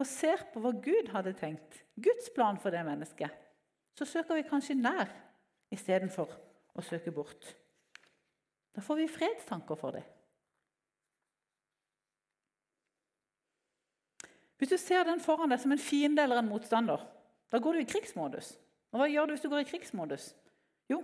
og 0.01 0.09
ser 0.09 0.47
på 0.51 0.61
hva 0.63 0.73
Gud 0.83 1.11
hadde 1.13 1.35
tenkt, 1.37 1.83
Guds 1.95 2.31
plan 2.35 2.57
for 2.59 2.73
det 2.73 2.81
mennesket, 2.87 3.29
så 3.93 4.07
søker 4.09 4.39
vi 4.39 4.47
kanskje 4.47 4.79
nær 4.79 5.11
istedenfor 5.73 6.31
å 6.73 6.83
søke 6.85 7.13
bort. 7.13 7.53
Da 8.73 8.81
får 8.81 9.03
vi 9.03 9.11
fredstanker 9.11 9.77
for 9.77 9.95
det. 9.95 10.03
Hvis 14.63 14.71
du 14.71 14.79
ser 14.79 15.03
den 15.03 15.19
foran 15.19 15.51
deg 15.51 15.59
som 15.59 15.73
en 15.75 15.81
fiende 15.81 16.23
eller 16.23 16.39
en 16.39 16.47
motstander, 16.47 17.01
da 17.51 17.59
går 17.59 17.75
du 17.75 17.79
i 17.81 17.87
krigsmodus. 17.89 18.53
Og 18.95 19.01
Hva 19.01 19.09
gjør 19.11 19.25
du 19.27 19.33
hvis 19.33 19.41
du 19.43 19.49
går 19.51 19.65
i 19.65 19.67
krigsmodus? 19.67 20.29
Jo, 20.87 21.01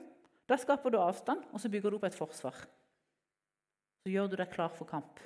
da 0.47 0.55
skaper 0.55 0.93
du 0.93 0.95
avstand, 1.03 1.43
og 1.51 1.59
så 1.59 1.67
bygger 1.67 1.91
du 1.91 1.97
opp 1.97 2.05
et 2.07 2.15
forsvar. 2.15 2.55
Så 3.99 4.13
gjør 4.13 4.31
du 4.31 4.37
deg 4.39 4.53
klar 4.53 4.71
for 4.77 4.87
kamp. 4.87 5.19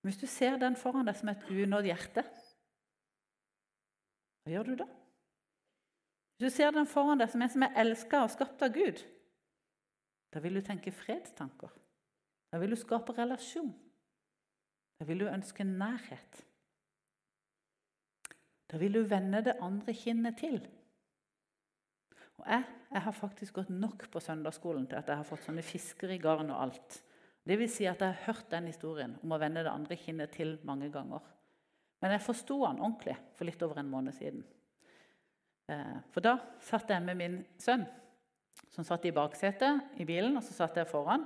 Men 0.00 0.08
Hvis 0.08 0.22
du 0.22 0.24
ser 0.32 0.56
den 0.56 0.80
foran 0.80 1.04
deg 1.04 1.20
som 1.20 1.28
et 1.28 1.44
unådd 1.52 1.90
hjerte, 1.90 2.24
hva 4.40 4.56
gjør 4.56 4.72
du 4.72 4.74
da? 4.80 4.88
Hvis 6.40 6.48
du 6.48 6.56
ser 6.56 6.72
den 6.72 6.88
foran 6.88 7.20
deg 7.20 7.28
som 7.36 7.44
en 7.44 7.52
som 7.52 7.68
er 7.68 7.76
elska 7.84 8.24
og 8.24 8.32
skapt 8.32 8.64
av 8.64 8.72
Gud, 8.72 9.04
da 10.32 10.40
vil 10.40 10.56
du 10.56 10.64
tenke 10.64 10.88
fredstanker. 11.04 11.68
Da 12.48 12.64
vil 12.64 12.72
du 12.72 12.80
skape 12.80 13.12
relasjon. 13.20 13.76
Da 14.96 15.04
vil 15.04 15.20
du 15.20 15.28
ønske 15.28 15.68
nærhet. 15.68 16.45
Da 18.66 18.80
vil 18.80 18.96
du 18.96 19.02
vende 19.06 19.42
det 19.46 19.58
andre 19.62 19.94
kinnet 19.94 20.38
til. 20.40 20.58
Og 22.36 22.48
jeg, 22.50 22.64
jeg, 22.90 23.02
har 23.06 23.14
faktisk 23.16 23.60
gått 23.60 23.70
nok 23.72 24.08
på 24.12 24.20
søndagsskolen 24.20 24.88
til 24.90 24.98
at 24.98 25.08
jeg 25.08 25.20
har 25.20 25.28
fått 25.28 25.46
sånne 25.46 25.64
fisker 25.64 26.12
i 26.12 26.20
garn 26.22 26.50
og 26.50 26.66
alt. 26.66 26.98
Det 27.46 27.56
vil 27.60 27.70
si 27.70 27.86
at 27.86 28.02
jeg 28.02 28.12
har 28.12 28.26
hørt 28.26 28.50
den 28.50 28.66
historien 28.68 29.14
om 29.22 29.32
å 29.32 29.40
vende 29.40 29.62
det 29.64 29.72
andre 29.72 29.96
kinnet 30.00 30.34
til 30.34 30.56
mange 30.66 30.90
ganger. 30.92 31.22
Men 32.02 32.12
jeg 32.12 32.26
forsto 32.26 32.58
den 32.64 32.82
ordentlig 32.82 33.16
for 33.38 33.48
litt 33.48 33.62
over 33.64 33.80
en 33.80 33.90
måned 33.92 34.16
siden. 34.16 34.42
Eh, 35.70 35.96
for 36.12 36.26
da 36.26 36.36
satt 36.62 36.90
jeg 36.92 37.02
med 37.06 37.18
min 37.18 37.38
sønn, 37.62 37.86
som 38.74 38.84
satt 38.84 39.06
i 39.06 39.14
baksetet 39.14 39.98
i 40.02 40.04
bilen, 40.08 40.36
og 40.36 40.44
så 40.44 40.58
satt 40.58 40.76
jeg 40.76 40.90
foran. 40.90 41.24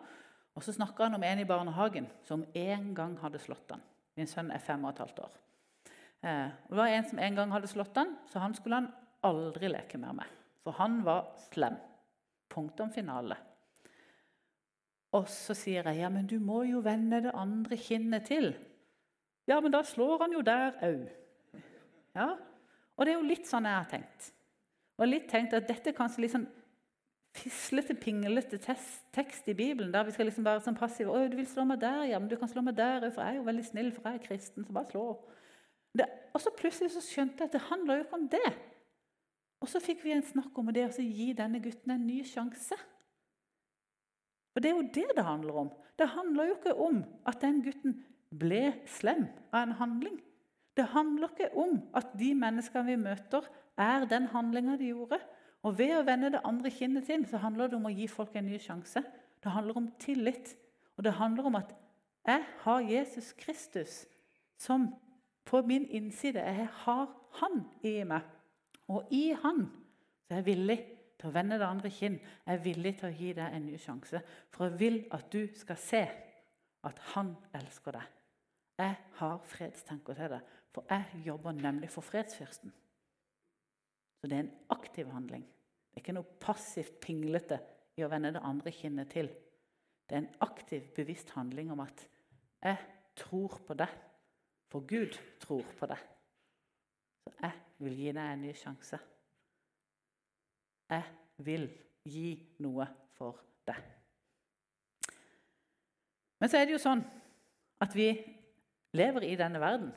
Og 0.55 0.65
så 0.67 0.75
snakka 0.77 1.07
han 1.07 1.17
om 1.17 1.25
en 1.25 1.41
i 1.41 1.49
barnehagen 1.49 2.09
som 2.27 2.45
en 2.55 2.91
gang 2.95 3.17
hadde 3.23 3.41
slått 3.43 3.73
han. 3.73 3.83
Min 4.19 4.29
sønn 4.29 4.51
er 4.53 4.63
fem 4.63 4.85
og 4.85 4.93
et 4.93 5.03
halvt 5.05 5.23
år. 5.25 5.37
Eh, 6.21 6.49
og 6.69 6.75
det 6.75 6.81
var 6.83 6.95
en 6.95 7.07
som 7.09 7.21
en 7.23 7.39
gang 7.39 7.53
hadde 7.55 7.71
slått 7.71 7.97
han, 7.97 8.17
så 8.29 8.43
han 8.43 8.55
skulle 8.57 8.83
han 8.83 8.91
aldri 9.25 9.71
leke 9.73 10.01
mer 10.01 10.17
med. 10.17 10.41
For 10.65 10.77
han 10.77 11.01
var 11.05 11.31
slem. 11.49 11.79
Punktum 12.51 12.91
finale. 12.93 13.37
Og 15.17 15.27
så 15.29 15.55
sier 15.55 15.83
jeg, 15.83 15.99
'Ja, 15.99 16.09
men 16.09 16.27
du 16.27 16.39
må 16.39 16.63
jo 16.63 16.81
vende 16.81 17.23
det 17.23 17.33
andre 17.35 17.77
kinnet 17.77 18.27
til.' 18.27 18.55
'Ja, 19.47 19.61
men 19.61 19.73
da 19.73 19.83
slår 19.83 20.23
han 20.23 20.33
jo 20.33 20.41
der 20.41 20.71
òg.' 20.83 21.09
Ja, 22.15 22.37
og 22.97 23.07
det 23.07 23.13
er 23.13 23.19
jo 23.19 23.27
litt 23.27 23.47
sånn 23.47 23.65
jeg 23.65 23.75
har 23.75 23.89
tenkt. 23.91 24.33
Og 24.99 25.09
litt 25.09 25.29
tenkt 25.29 25.55
at 25.55 25.69
dette 25.69 25.91
er 25.91 25.97
kanskje 25.97 26.21
litt 26.21 26.33
sånn 26.33 26.49
fislete, 27.35 27.95
pinglete 27.95 28.59
tekst 29.13 29.49
i 29.49 29.55
Bibelen, 29.55 29.93
der 29.93 30.05
vi 30.05 30.11
skal 30.11 30.27
liksom 30.27 30.45
være 30.45 30.61
sånn 30.61 30.77
passive. 30.77 31.11
'Å, 31.11 31.31
du 31.31 31.37
vil 31.37 31.47
slå 31.47 31.65
meg 31.65 31.81
der, 31.81 32.05
ja, 32.05 32.19
men 32.19 32.29
du 32.29 32.37
kan 32.37 32.49
slå 32.49 32.63
meg 32.63 32.77
der 32.77 33.11
for 33.11 33.23
jeg 33.23 33.35
er 33.35 33.37
jo 33.37 33.43
veldig 33.43 33.65
snill, 33.65 33.93
for 33.93 34.09
jeg 34.09 34.21
er 34.21 34.27
kristen.' 34.27 34.65
Så 34.65 34.73
bare 34.73 34.91
slå. 34.91 35.19
Det, 35.97 36.07
og 36.35 36.43
så 36.43 36.53
plutselig 36.55 36.93
så 36.95 37.03
skjønte 37.05 37.43
jeg 37.43 37.51
at 37.51 37.57
det 37.57 37.67
handler 37.69 37.99
jo 37.99 38.05
ikke 38.07 38.19
om 38.21 38.29
det. 38.31 38.51
Og 39.61 39.69
så 39.69 39.81
fikk 39.83 40.05
vi 40.05 40.15
en 40.15 40.25
snakk 40.25 40.57
om 40.59 40.71
det 40.73 40.87
å 40.89 41.05
gi 41.05 41.33
denne 41.37 41.61
gutten 41.63 41.93
en 41.95 42.07
ny 42.07 42.23
sjanse. 42.25 42.79
Og 44.55 44.63
Det 44.63 44.71
er 44.71 44.77
jo 44.77 44.89
det 44.95 45.17
det 45.17 45.25
handler 45.25 45.59
om. 45.65 45.71
Det 45.99 46.09
handler 46.09 46.49
jo 46.49 46.55
ikke 46.57 46.75
om 46.75 47.03
at 47.29 47.41
den 47.43 47.61
gutten 47.63 47.99
ble 48.31 48.73
slem 48.89 49.27
av 49.53 49.63
en 49.63 49.77
handling. 49.79 50.17
Det 50.77 50.87
handler 50.95 51.29
ikke 51.29 51.51
om 51.59 51.81
at 51.95 52.15
de 52.19 52.31
menneskene 52.35 52.87
vi 52.87 52.97
møter, 52.97 53.45
er 53.81 54.05
den 54.05 54.27
handlinga 54.33 54.77
de 54.77 54.91
gjorde. 54.91 55.21
Og 55.63 55.77
Ved 55.79 55.93
å 55.99 56.05
vende 56.05 56.33
det 56.33 56.41
andre 56.45 56.71
kinnet 56.73 57.07
til 57.09 57.27
så 57.29 57.41
handler 57.41 57.69
det 57.69 57.77
om 57.77 57.89
å 57.89 57.93
gi 57.93 58.07
folk 58.09 58.35
en 58.37 58.49
ny 58.49 58.59
sjanse. 58.61 59.03
Det 59.41 59.53
handler 59.53 59.77
om 59.77 59.91
tillit. 60.01 60.55
Og 60.97 61.05
det 61.05 61.17
handler 61.17 61.49
om 61.49 61.57
at 61.61 61.75
jeg 62.27 62.45
har 62.65 62.81
Jesus 62.81 63.33
Kristus 63.33 64.07
som 64.61 64.91
på 65.51 65.63
min 65.67 65.89
innside. 65.91 66.39
Jeg 66.39 66.69
har 66.85 67.17
Han 67.41 67.61
i 67.87 68.01
meg. 68.05 68.23
Og 68.91 69.07
i 69.15 69.31
Han 69.43 69.67
så 70.27 70.35
er 70.35 70.41
jeg 70.41 70.47
villig 70.47 70.79
til 71.19 71.29
å 71.29 71.35
vende 71.35 71.59
det 71.59 71.67
andre 71.67 71.91
kinn. 71.95 72.17
Jeg 72.47 72.57
er 72.57 72.65
villig 72.65 72.97
til 72.99 73.09
å 73.11 73.15
gi 73.15 73.33
deg 73.37 73.55
en 73.55 73.67
ny 73.67 73.79
sjanse. 73.79 74.23
For 74.51 74.67
jeg 74.67 74.81
vil 74.81 74.99
at 75.15 75.29
du 75.33 75.45
skal 75.55 75.79
se 75.79 76.03
at 76.87 77.03
Han 77.15 77.35
elsker 77.55 77.99
deg. 77.99 78.17
Jeg 78.81 78.97
har 79.19 79.41
fredstenker 79.45 80.17
til 80.17 80.31
deg, 80.33 80.53
for 80.73 80.87
jeg 80.89 81.25
jobber 81.27 81.53
nemlig 81.53 81.91
for 81.93 82.07
fredsfyrsten. 82.07 82.73
Så 84.21 84.29
det 84.29 84.37
er 84.37 84.45
en 84.47 84.55
aktiv 84.73 85.11
handling. 85.13 85.43
Det 85.45 85.99
er 85.99 86.05
ikke 86.05 86.17
noe 86.17 86.39
passivt 86.41 86.97
pinglete 87.03 87.59
i 87.99 88.05
å 88.07 88.09
vende 88.09 88.33
det 88.33 88.43
andre 88.47 88.73
kinnet 88.73 89.11
til. 89.13 89.29
Det 90.09 90.17
er 90.17 90.23
en 90.23 90.33
aktiv, 90.47 90.87
bevisst 90.97 91.35
handling 91.37 91.73
om 91.75 91.83
at 91.85 92.07
jeg 92.65 92.79
tror 93.21 93.61
på 93.67 93.77
deg, 93.79 93.93
for 94.71 94.87
Gud 94.87 95.17
tror 95.43 95.65
på 95.79 95.89
deg. 95.91 96.03
Så 97.25 97.33
jeg 97.43 97.55
vil 97.85 97.97
gi 97.99 98.13
deg 98.13 98.27
en 98.27 98.45
ny 98.45 98.53
sjanse. 98.57 98.99
Jeg 100.91 101.07
vil 101.45 101.67
gi 102.09 102.35
noe 102.65 102.87
for 103.17 103.41
deg. 103.69 103.81
Men 106.41 106.49
så 106.49 106.61
er 106.61 106.69
det 106.69 106.77
jo 106.77 106.83
sånn 106.83 107.03
at 107.85 107.95
vi 107.97 108.13
lever 108.97 109.27
i 109.29 109.37
denne 109.39 109.61
verden. 109.63 109.91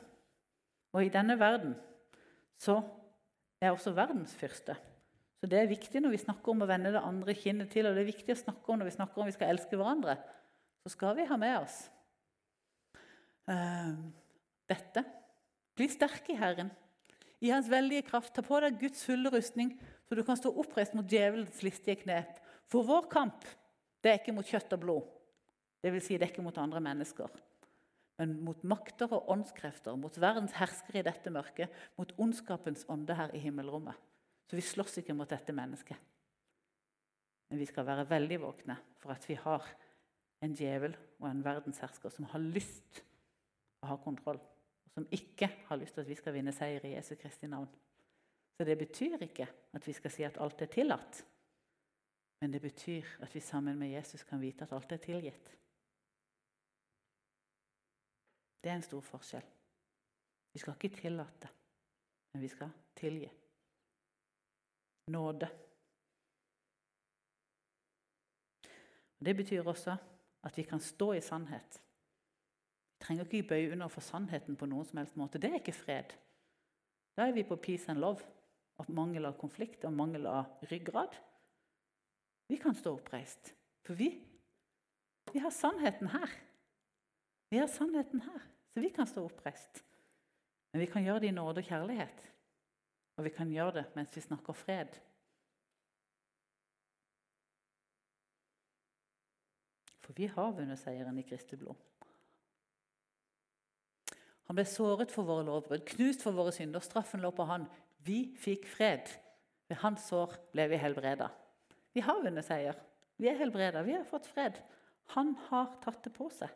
Og 0.94 1.06
i 1.06 1.12
denne 1.12 1.36
verden 1.40 1.74
så 2.60 2.78
er 3.60 3.72
også 3.72 3.94
verdens 3.96 4.34
fyrste. 4.38 4.76
Så 5.40 5.48
det 5.50 5.58
er 5.60 5.70
viktig 5.70 6.00
når 6.00 6.14
vi 6.14 6.22
snakker 6.22 6.52
om 6.52 6.64
å 6.64 6.68
vende 6.68 6.92
det 6.94 7.02
andre 7.04 7.34
kinnet 7.36 7.72
til, 7.72 7.88
og 7.88 7.96
det 7.96 8.04
er 8.04 8.12
viktig 8.12 8.32
å 8.32 8.42
snakke 8.44 8.70
om 8.70 8.80
når 8.80 8.88
vi 8.88 8.96
snakker 8.96 9.20
om 9.20 9.28
vi 9.28 9.34
skal 9.34 9.50
elske 9.52 9.76
hverandre. 9.76 10.16
Så 10.84 10.94
skal 10.94 11.16
vi 11.18 11.26
ha 11.28 11.36
med 11.40 11.56
oss 11.58 11.78
uh, 13.50 13.96
dette. 14.70 15.04
Bli 15.74 15.88
sterke 15.90 16.34
i 16.34 16.38
Herren 16.38 16.70
i 17.44 17.50
hans 17.52 17.68
veldige 17.70 18.06
kraft. 18.08 18.32
Ta 18.34 18.44
på 18.44 18.60
deg 18.62 18.78
Guds 18.80 19.04
fulle 19.04 19.32
rustning, 19.32 19.74
så 20.08 20.16
du 20.16 20.22
kan 20.26 20.38
stå 20.38 20.52
oppreist 20.52 20.94
mot 20.96 21.08
djevelens 21.08 21.62
listige 21.66 22.00
knep. 22.04 22.38
For 22.72 22.86
vår 22.86 23.08
kamp 23.12 23.44
det 24.04 24.12
er 24.12 24.20
ikke 24.20 24.36
mot 24.36 24.48
kjøtt 24.48 24.72
og 24.76 24.80
blod. 24.82 25.10
Det 25.84 25.92
vil 25.92 26.02
si, 26.04 26.16
det 26.16 26.26
er 26.26 26.32
ikke 26.32 26.44
mot 26.44 26.58
andre 26.60 26.80
mennesker. 26.84 27.28
Men 28.20 28.36
mot 28.46 28.60
makter 28.64 29.10
og 29.12 29.28
åndskrefter, 29.32 29.96
mot 29.98 30.16
verdens 30.22 30.54
herskere 30.56 31.00
i 31.00 31.06
dette 31.06 31.32
mørket, 31.34 31.72
mot 31.98 32.12
ondskapens 32.20 32.86
ånde 32.92 33.16
her 33.18 33.32
i 33.34 33.42
himmelrommet. 33.42 33.96
Så 34.48 34.56
vi 34.56 34.64
slåss 34.64 35.00
ikke 35.00 35.16
mot 35.16 35.28
dette 35.28 35.52
mennesket. 35.56 35.98
Men 37.50 37.60
vi 37.60 37.66
skal 37.68 37.86
være 37.88 38.06
veldig 38.08 38.38
våkne 38.44 38.76
for 39.02 39.12
at 39.12 39.24
vi 39.28 39.36
har 39.40 39.66
en 40.44 40.54
djevel 40.56 40.94
og 41.20 41.28
en 41.28 41.42
verdenshersker 41.44 42.12
som 42.12 42.28
har 42.32 42.42
lyst 42.44 43.02
å 43.82 43.90
ha 43.92 43.98
kontroll, 44.00 44.40
som 44.94 45.06
ikke 45.10 45.48
har 45.66 45.76
lyst 45.76 45.94
til 45.94 46.04
at 46.04 46.08
vi 46.08 46.16
skal 46.18 46.34
vinne 46.36 46.52
seier 46.54 46.84
i 46.86 46.94
Jesu 46.94 47.14
Kristi 47.18 47.50
navn. 47.50 47.68
Så 48.54 48.64
det 48.64 48.78
betyr 48.78 49.22
ikke 49.26 49.48
at 49.74 49.86
vi 49.86 49.92
skal 49.92 50.12
si 50.14 50.22
at 50.22 50.38
alt 50.40 50.62
er 50.62 50.70
tillatt, 50.70 51.24
men 52.40 52.52
det 52.52 52.60
betyr 52.62 53.16
at 53.24 53.34
vi 53.34 53.40
sammen 53.40 53.78
med 53.78 53.90
Jesus 53.90 54.22
kan 54.22 54.40
vite 54.40 54.64
at 54.64 54.72
alt 54.72 54.92
er 54.92 55.02
tilgitt. 55.02 55.50
Det 58.62 58.70
er 58.70 58.78
en 58.78 58.86
stor 58.86 59.00
forskjell. 59.04 59.44
Vi 60.52 60.58
skal 60.58 60.76
ikke 60.78 60.96
tillate, 60.96 61.48
men 62.32 62.42
vi 62.42 62.48
skal 62.48 62.70
tilgi. 62.96 63.30
Nåde. 65.10 65.48
Det 69.24 69.36
betyr 69.36 69.66
også 69.66 69.96
at 70.44 70.56
vi 70.56 70.62
kan 70.62 70.80
stå 70.80 71.12
i 71.12 71.20
sannhet. 71.20 71.83
Trenger 73.04 73.26
ikke 73.28 73.48
bøye 73.48 73.72
under 73.74 73.90
for 73.92 74.04
sannheten 74.04 74.56
på 74.56 74.68
noen 74.70 74.86
som 74.88 75.00
helst 75.00 75.16
måte. 75.20 75.40
Det 75.40 75.50
er 75.50 75.60
ikke 75.60 75.76
fred. 75.76 76.14
Da 77.14 77.28
er 77.28 77.36
vi 77.36 77.44
på 77.46 77.58
peace 77.60 77.90
and 77.92 78.00
love 78.00 78.24
av 78.80 78.88
mangel 78.90 79.28
av 79.28 79.36
konflikt 79.38 79.84
og 79.84 79.92
mangel 79.94 80.26
av 80.26 80.64
ryggrad. 80.70 81.12
Vi 82.48 82.56
kan 82.60 82.76
stå 82.76 82.94
oppreist, 82.96 83.52
for 83.84 83.96
vi, 83.96 84.10
vi 85.32 85.40
har 85.40 85.52
sannheten 85.54 86.10
her. 86.12 86.32
Vi 87.52 87.60
har 87.60 87.68
sannheten 87.70 88.24
her, 88.24 88.40
så 88.72 88.82
vi 88.82 88.90
kan 88.90 89.06
stå 89.06 89.24
oppreist. 89.24 89.84
Men 90.72 90.82
vi 90.82 90.90
kan 90.90 91.04
gjøre 91.04 91.22
det 91.22 91.30
i 91.30 91.36
nåde 91.36 91.62
og 91.62 91.68
kjærlighet. 91.68 92.30
Og 93.16 93.28
vi 93.28 93.30
kan 93.30 93.52
gjøre 93.52 93.76
det 93.78 93.84
mens 93.94 94.16
vi 94.16 94.24
snakker 94.24 94.56
fred. 94.58 94.96
For 100.04 100.16
vi 100.18 100.26
har 100.28 100.56
vunnet 100.56 100.80
seieren 100.80 101.18
i 101.18 101.24
Kristi 101.24 101.56
blod. 101.56 101.78
Han 104.48 104.58
ble 104.58 104.66
såret 104.68 105.12
for 105.12 105.26
våre 105.26 105.46
lovbrudd, 105.46 105.86
knust 105.94 106.24
for 106.24 106.36
våre 106.36 106.52
synder. 106.52 106.82
Straffen 106.84 107.22
lå 107.24 107.30
på 107.32 107.46
han. 107.48 107.64
Vi 108.04 108.34
fikk 108.40 108.66
fred. 108.68 109.08
Ved 109.70 109.80
hans 109.80 110.04
sår 110.10 110.34
ble 110.52 110.68
vi 110.72 110.80
helbreda. 110.80 111.30
Vi 111.96 112.02
har 112.04 112.20
vunnet 112.20 112.44
seier. 112.44 112.76
Vi 113.16 113.30
er 113.30 113.38
helbreda. 113.40 113.84
Vi 113.86 113.94
har 113.96 114.04
fått 114.08 114.28
fred. 114.28 114.58
Han 115.16 115.32
har 115.48 115.72
tatt 115.84 116.02
det 116.04 116.12
på 116.12 116.28
seg. 116.32 116.52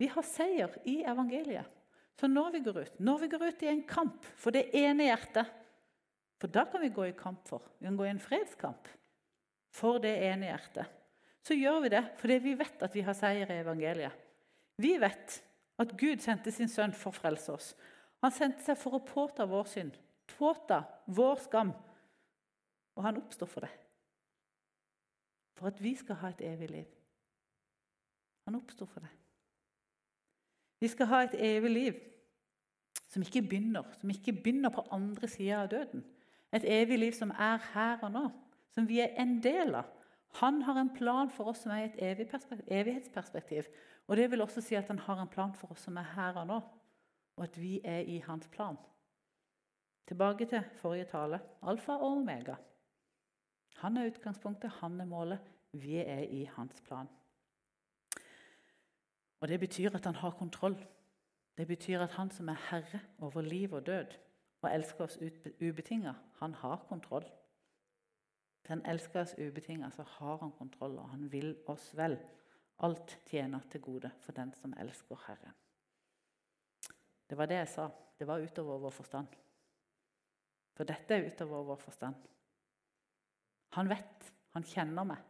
Vi 0.00 0.08
har 0.12 0.24
seier 0.24 0.72
i 0.88 1.02
evangeliet. 1.08 1.68
Så 2.16 2.28
når 2.32 2.54
vi 2.54 2.60
går 2.64 2.78
ut, 2.80 3.00
når 3.00 3.18
vi 3.22 3.28
går 3.32 3.44
ut 3.44 3.64
i 3.64 3.68
en 3.68 3.82
kamp 3.88 4.24
for 4.40 4.54
det 4.56 4.70
ene 4.76 5.10
hjertet 5.10 5.50
For 6.40 6.52
da 6.52 6.66
kan 6.68 6.80
vi 6.80 6.92
gå 6.92 7.06
i 7.08 7.16
kamp 7.16 7.46
for. 7.48 7.64
Vi 7.78 7.86
kan 7.88 7.96
gå 7.96 8.04
i 8.04 8.12
en 8.12 8.20
fredskamp 8.20 8.88
for 9.72 10.00
det 10.00 10.14
ene 10.26 10.50
hjertet. 10.50 10.88
Så 11.44 11.56
gjør 11.56 11.80
vi 11.84 11.92
det 11.94 12.02
fordi 12.20 12.36
vi 12.44 12.54
vet 12.58 12.82
at 12.84 12.96
vi 12.96 13.04
har 13.06 13.16
seier 13.16 13.52
i 13.52 13.60
evangeliet. 13.62 14.12
Vi 14.76 14.96
vet 15.00 15.38
at 15.78 15.92
Gud 15.98 16.22
sendte 16.24 16.52
sin 16.52 16.70
sønn 16.72 16.94
for 16.96 17.12
å 17.12 17.18
frelse 17.18 17.52
oss. 17.52 17.72
Han 18.24 18.32
sendte 18.32 18.64
seg 18.64 18.78
for 18.80 18.96
å 18.96 19.04
påta 19.04 19.46
vår 19.48 19.68
synd, 19.68 19.96
påta 20.38 20.82
vår 21.06 21.42
skam. 21.44 21.72
Og 22.96 23.04
han 23.04 23.20
oppstår 23.20 23.50
for 23.50 23.66
det. 23.66 23.72
For 25.56 25.68
at 25.68 25.80
vi 25.82 25.92
skal 25.96 26.20
ha 26.22 26.32
et 26.32 26.42
evig 26.44 26.70
liv. 26.70 26.88
Han 28.48 28.56
oppstår 28.56 28.88
for 28.88 29.04
det. 29.04 29.12
Vi 30.80 30.88
skal 30.88 31.08
ha 31.10 31.22
et 31.24 31.36
evig 31.40 31.70
liv 31.70 32.00
som 33.08 33.22
ikke 33.24 33.42
begynner, 33.42 33.84
som 34.00 34.10
ikke 34.12 34.32
begynner 34.32 34.72
på 34.72 34.84
andre 34.92 35.28
sida 35.28 35.62
av 35.62 35.70
døden. 35.72 36.04
Et 36.52 36.64
evig 36.64 36.98
liv 36.98 37.14
som 37.16 37.32
er 37.32 37.60
her 37.72 38.02
og 38.04 38.12
nå, 38.12 38.24
som 38.74 38.88
vi 38.88 39.00
er 39.00 39.16
en 39.20 39.38
del 39.42 39.74
av. 39.74 39.88
Han 40.40 40.62
har 40.62 40.80
en 40.80 40.94
plan 40.94 41.30
for 41.30 41.52
oss 41.52 41.62
som 41.64 41.72
er 41.72 41.84
i 41.84 41.88
et 41.88 42.00
evighetsperspektiv. 42.68 43.68
Og 44.06 44.16
Det 44.16 44.30
vil 44.30 44.40
også 44.40 44.60
si 44.60 44.74
at 44.74 44.88
han 44.88 44.98
har 44.98 45.22
en 45.22 45.28
plan 45.28 45.54
for 45.54 45.72
oss 45.72 45.86
som 45.88 45.96
er 45.96 46.12
her 46.14 46.36
og 46.36 46.46
nå, 46.46 46.60
og 47.36 47.44
at 47.44 47.60
vi 47.60 47.80
er 47.84 48.00
i 48.00 48.18
hans 48.18 48.48
plan. 48.48 48.76
Tilbake 50.06 50.46
til 50.46 50.62
forrige 50.78 51.04
tale. 51.04 51.40
Alfa 51.62 51.92
og 51.92 52.16
omega. 52.16 52.54
Han 53.76 53.96
er 53.96 54.06
utgangspunktet, 54.06 54.70
han 54.70 55.00
er 55.00 55.04
målet. 55.04 55.38
Vi 55.72 55.96
er 55.96 56.22
i 56.22 56.44
hans 56.44 56.80
plan. 56.80 57.08
Og 59.40 59.48
Det 59.48 59.60
betyr 59.60 59.94
at 59.94 60.04
han 60.04 60.14
har 60.14 60.30
kontroll. 60.30 60.76
Det 61.58 61.66
betyr 61.66 62.00
at 62.00 62.10
han 62.10 62.30
som 62.30 62.48
er 62.48 62.60
herre 62.70 63.00
over 63.18 63.40
liv 63.40 63.72
og 63.72 63.86
død, 63.86 64.06
og 64.62 64.74
elsker 64.74 65.04
oss 65.04 65.18
ubetinga, 65.60 66.12
han 66.40 66.54
har 66.54 66.84
kontroll. 66.88 67.24
Han 68.68 68.82
elsker 68.86 69.22
oss 69.22 69.34
ubetinget, 69.38 69.94
så 69.94 70.02
har 70.02 70.38
han 70.38 70.52
kontroll, 70.58 70.98
og 70.98 71.08
han 71.12 71.28
vil 71.32 71.54
oss 71.70 71.92
vel. 71.94 72.16
Alt 72.82 73.18
tjener 73.30 73.62
til 73.70 73.80
gode 73.80 74.10
for 74.20 74.36
den 74.36 74.52
som 74.58 74.74
elsker 74.80 75.20
Herren. 75.26 75.54
Det 77.26 77.38
var 77.38 77.48
det 77.50 77.60
jeg 77.62 77.68
sa. 77.72 77.86
Det 78.18 78.26
var 78.26 78.42
utover 78.42 78.78
vår 78.78 78.94
forstand. 78.94 79.38
For 80.76 80.88
dette 80.88 81.14
er 81.14 81.26
utover 81.30 81.64
vår 81.70 81.80
forstand. 81.80 82.26
Han 83.76 83.88
vet, 83.88 84.28
han 84.52 84.64
kjenner 84.64 85.08
meg. 85.08 85.22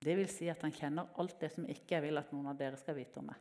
Det 0.00 0.16
vil 0.16 0.30
si 0.32 0.48
at 0.48 0.62
han 0.64 0.72
kjenner 0.72 1.12
alt 1.20 1.36
det 1.40 1.50
som 1.52 1.68
ikke 1.68 1.98
jeg 1.98 2.06
vil 2.06 2.20
at 2.20 2.32
noen 2.32 2.48
av 2.52 2.58
dere 2.58 2.78
skal 2.80 2.96
vite 2.96 3.20
om 3.20 3.28
meg. 3.28 3.40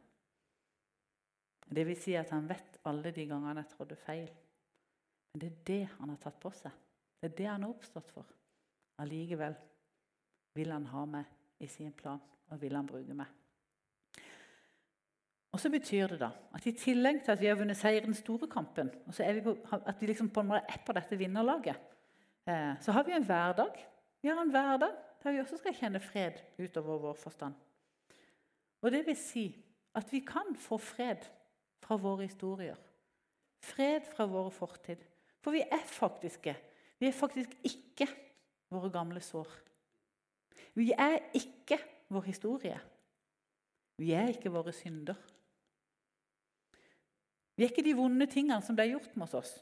Det 1.69 1.86
vil 1.88 1.99
si 1.99 2.15
at 2.17 2.32
han 2.34 2.47
vet 2.49 2.80
alle 2.89 3.13
de 3.15 3.25
gangene 3.30 3.63
jeg 3.63 3.71
trådte 3.75 3.99
feil. 4.02 4.30
Men 5.32 5.43
det 5.43 5.49
er 5.49 5.63
det 5.69 5.82
han 5.93 6.12
har 6.12 6.19
tatt 6.23 6.39
på 6.41 6.52
seg. 6.58 6.73
Det 7.19 7.30
er 7.30 7.38
det 7.38 7.47
han 7.47 7.63
har 7.63 7.75
oppstått 7.75 8.12
for. 8.12 8.28
Allikevel 8.99 9.55
vil 10.57 10.71
han 10.73 10.88
ha 10.91 11.03
meg 11.07 11.27
i 11.63 11.67
sin 11.67 11.91
plan, 11.95 12.19
og 12.49 12.62
vil 12.62 12.75
han 12.75 12.88
bruke 12.88 13.15
meg. 13.15 13.27
Og 15.49 15.59
så 15.59 15.71
betyr 15.73 16.12
det 16.12 16.19
da 16.21 16.29
at 16.53 16.65
i 16.69 16.75
tillegg 16.77 17.23
til 17.23 17.33
at 17.33 17.41
vi 17.41 17.47
har 17.49 17.57
vunnet 17.57 17.77
seier 17.77 18.03
i 18.03 18.05
den 18.05 18.17
store 18.17 18.49
kampen, 18.51 18.91
og 19.07 19.15
så 19.15 19.25
er 19.25 19.39
vi 19.39 19.45
på, 19.47 19.55
at 19.79 20.01
vi 20.01 20.12
liksom 20.12 20.29
på 20.33 20.43
en 20.43 20.51
måte 20.51 20.67
er 20.69 20.83
på 20.85 20.93
dette 20.97 21.17
vinnerlaget, 21.17 21.79
eh, 22.45 22.75
så 22.81 22.93
har 22.95 23.07
vi 23.07 23.15
en 23.17 23.25
hverdag. 23.25 23.79
Vi 24.21 24.29
har 24.29 24.41
en 24.41 24.53
hverdag 24.53 24.93
der 25.23 25.35
vi 25.35 25.41
også 25.41 25.57
skal 25.59 25.75
kjenne 25.75 25.99
fred 25.99 26.38
utover 26.59 27.01
vår 27.01 27.17
forstand. 27.19 27.55
Og 28.81 28.91
det 28.91 29.03
vil 29.07 29.17
si 29.19 29.47
at 29.95 30.12
vi 30.12 30.21
kan 30.23 30.55
få 30.55 30.77
fred 30.77 31.25
fra 31.83 31.97
våre 31.99 32.27
historier. 32.27 32.77
Fred 33.59 34.05
fra 34.15 34.25
våre 34.29 34.51
fortid. 34.51 35.01
For 35.43 35.51
vi 35.51 35.63
er 35.65 35.83
faktiske. 35.85 36.55
Vi 36.99 37.07
er 37.07 37.15
faktisk 37.15 37.55
ikke 37.63 38.07
våre 38.69 38.91
gamle 38.93 39.21
sår. 39.23 39.49
Vi 40.77 40.91
er 40.93 41.19
ikke 41.38 41.79
vår 42.13 42.27
historie. 42.29 42.79
Vi 43.99 44.13
er 44.15 44.32
ikke 44.32 44.51
våre 44.53 44.73
synder. 44.75 45.17
Vi 47.55 47.65
er 47.65 47.73
ikke 47.73 47.84
de 47.84 47.97
vonde 47.97 48.29
tingene 48.32 48.63
som 48.63 48.77
ble 48.77 48.88
gjort 48.93 49.17
mot 49.19 49.34
oss. 49.36 49.58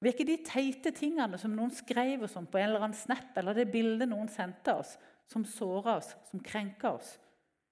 Vi 0.00 0.08
er 0.08 0.14
ikke 0.14 0.28
de 0.28 0.38
teite 0.44 0.92
tingene 0.96 1.38
som 1.40 1.52
noen 1.56 1.72
skrev 1.72 2.24
oss 2.24 2.36
om 2.40 2.46
på 2.48 2.60
en 2.60 2.70
eller 2.70 2.84
annen 2.84 2.96
snap, 2.96 3.32
eller 3.36 3.56
det 3.56 3.70
bildet 3.72 4.08
noen 4.08 4.28
sendte 4.32 4.74
oss, 4.80 4.94
som 5.28 5.44
såra 5.48 5.98
oss, 6.00 6.14
som 6.30 6.42
krenka 6.44 6.94
oss. 6.96 7.14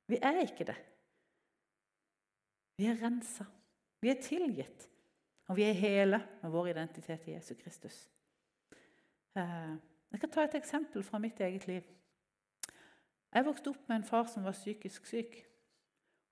Vi 0.09 0.20
er 0.24 0.42
ikke 0.44 0.68
det. 0.68 0.77
Vi 2.79 2.87
er 2.88 3.01
rensa. 3.01 3.44
Vi 4.01 4.12
er 4.12 4.20
tilgitt. 4.22 4.87
Og 5.48 5.57
vi 5.57 5.64
er 5.64 5.77
hele 5.77 6.20
med 6.42 6.53
vår 6.53 6.70
identitet 6.74 7.29
i 7.29 7.35
Jesus 7.35 7.57
Kristus. 7.61 7.96
Eh, 9.37 9.74
jeg 10.12 10.21
kan 10.21 10.31
ta 10.31 10.44
et 10.44 10.55
eksempel 10.55 11.03
fra 11.05 11.18
mitt 11.18 11.40
eget 11.40 11.66
liv. 11.66 11.83
Jeg 13.35 13.44
vokste 13.44 13.71
opp 13.71 13.88
med 13.88 13.97
en 13.97 14.05
far 14.09 14.27
som 14.27 14.44
var 14.44 14.57
psykisk 14.57 15.07
syk. 15.07 15.37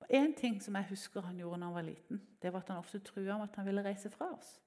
Og 0.01 0.07
En 0.11 0.35
ting 0.35 0.63
som 0.63 0.75
jeg 0.75 0.89
husker 0.91 1.21
han 1.21 1.39
gjorde 1.39 1.61
da 1.61 1.67
han 1.67 1.75
var 1.75 1.83
liten, 1.83 2.23
det 2.43 2.53
var 2.53 2.61
at 2.61 2.69
han 2.69 2.79
ofte 2.79 2.99
trua 2.99 3.39
med 3.39 3.49
at 3.49 3.57
han 3.57 3.67
ville 3.67 3.85
reise 3.85 4.11
fra 4.11 4.31
oss. 4.33 4.61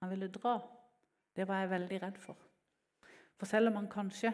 Han 0.00 0.10
ville 0.10 0.28
dra. 0.28 0.58
Det 1.36 1.48
var 1.48 1.60
jeg 1.60 1.70
veldig 1.70 2.02
redd 2.02 2.18
for. 2.18 2.36
For 3.36 3.46
selv 3.46 3.68
om 3.68 3.74
man 3.74 3.90
kanskje 3.90 4.32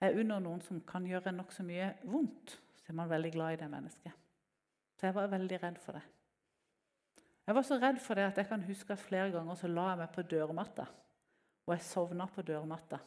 er 0.00 0.18
under 0.20 0.40
noen 0.40 0.60
som 0.60 0.80
kan 0.80 1.06
gjøre 1.06 1.32
nokså 1.32 1.62
mye 1.62 1.92
vondt, 2.02 2.60
så 2.80 2.92
er 2.92 2.98
man 2.98 3.10
veldig 3.10 3.32
glad 3.32 3.52
i 3.52 3.56
det 3.62 3.70
mennesket. 3.70 4.12
Så 4.96 5.06
jeg 5.06 5.14
var 5.14 5.26
veldig 5.32 5.62
redd 5.62 5.78
for 5.78 5.92
det. 5.92 6.02
Jeg 7.46 7.54
var 7.54 7.62
så 7.62 7.78
redd 7.78 8.00
for 8.00 8.14
det 8.14 8.24
at 8.24 8.38
jeg 8.40 8.48
kan 8.48 8.62
huske 8.64 8.92
at 8.92 8.98
flere 8.98 9.30
ganger 9.30 9.54
så 9.54 9.68
la 9.68 9.90
jeg 9.90 10.00
meg 10.00 10.12
på 10.14 10.22
dørmatta. 10.22 10.86
Og 11.66 11.74
jeg 11.74 11.86
sovna 11.86 12.26
på 12.28 12.42
dørmatta 12.42 12.98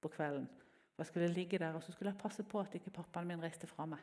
på 0.00 0.10
kvelden. 0.12 0.48
Og 0.94 0.98
Jeg 0.98 1.06
skulle 1.06 1.28
ligge 1.28 1.58
der 1.58 1.74
og 1.74 1.82
så 1.82 1.92
skulle 1.92 2.12
jeg 2.12 2.20
passe 2.20 2.42
på 2.42 2.60
at 2.60 2.74
ikke 2.74 2.90
pappaen 2.90 3.28
min 3.28 3.42
reiste 3.42 3.66
fra 3.66 3.86
meg. 3.86 3.98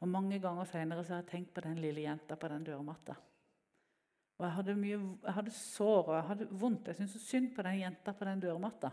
Og 0.00 0.08
Mange 0.08 0.40
ganger 0.40 0.64
senere 0.64 1.04
så 1.04 1.14
har 1.14 1.22
jeg 1.22 1.30
tenkt 1.30 1.54
på 1.54 1.60
den 1.60 1.78
lille 1.78 2.02
jenta 2.02 2.34
på 2.34 2.48
den 2.48 2.64
dørmatta. 2.64 3.14
Og 4.38 4.46
Jeg 4.46 4.52
hadde, 4.52 4.74
mye, 4.74 4.98
jeg 5.24 5.34
hadde 5.34 5.50
sår 5.50 6.08
og 6.08 6.14
jeg 6.14 6.26
hadde 6.26 6.48
vondt. 6.50 6.88
Jeg 6.88 6.96
syntes 6.96 7.22
synd 7.22 7.54
på 7.54 7.62
den 7.62 7.78
jenta 7.78 8.12
på 8.12 8.24
den 8.24 8.40
dørmatta. 8.40 8.90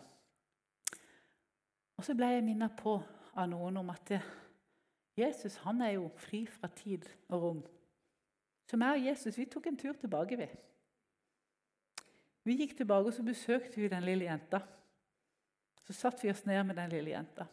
Og 1.98 2.06
så 2.06 2.14
ble 2.16 2.30
jeg 2.32 2.44
minnet 2.44 2.78
på 2.78 3.00
av 3.36 3.50
noen 3.50 3.78
om 3.82 3.90
at 3.90 4.14
Jesus 5.18 5.58
han 5.66 5.82
er 5.82 5.98
jo 5.98 6.08
fri 6.16 6.46
fra 6.48 6.70
tid 6.76 7.08
og 7.28 7.42
rom. 7.42 7.62
Så 8.70 8.78
meg 8.78 9.00
og 9.00 9.08
Jesus 9.10 9.38
vi 9.38 9.48
tok 9.50 9.68
en 9.68 9.78
tur 9.78 9.98
tilbake. 9.98 10.38
vi. 10.38 10.48
Vi 12.48 12.56
gikk 12.60 12.78
tilbake 12.78 13.12
og 13.12 13.16
så 13.16 13.24
besøkte 13.26 13.82
vi 13.82 13.92
den 13.92 14.06
lille 14.08 14.30
jenta. 14.30 14.62
Så 15.84 15.96
satte 15.98 16.24
vi 16.24 16.32
oss 16.32 16.46
ned 16.46 16.64
med 16.70 16.78
den 16.78 16.92
lille 16.94 17.14
jenta. 17.16 17.48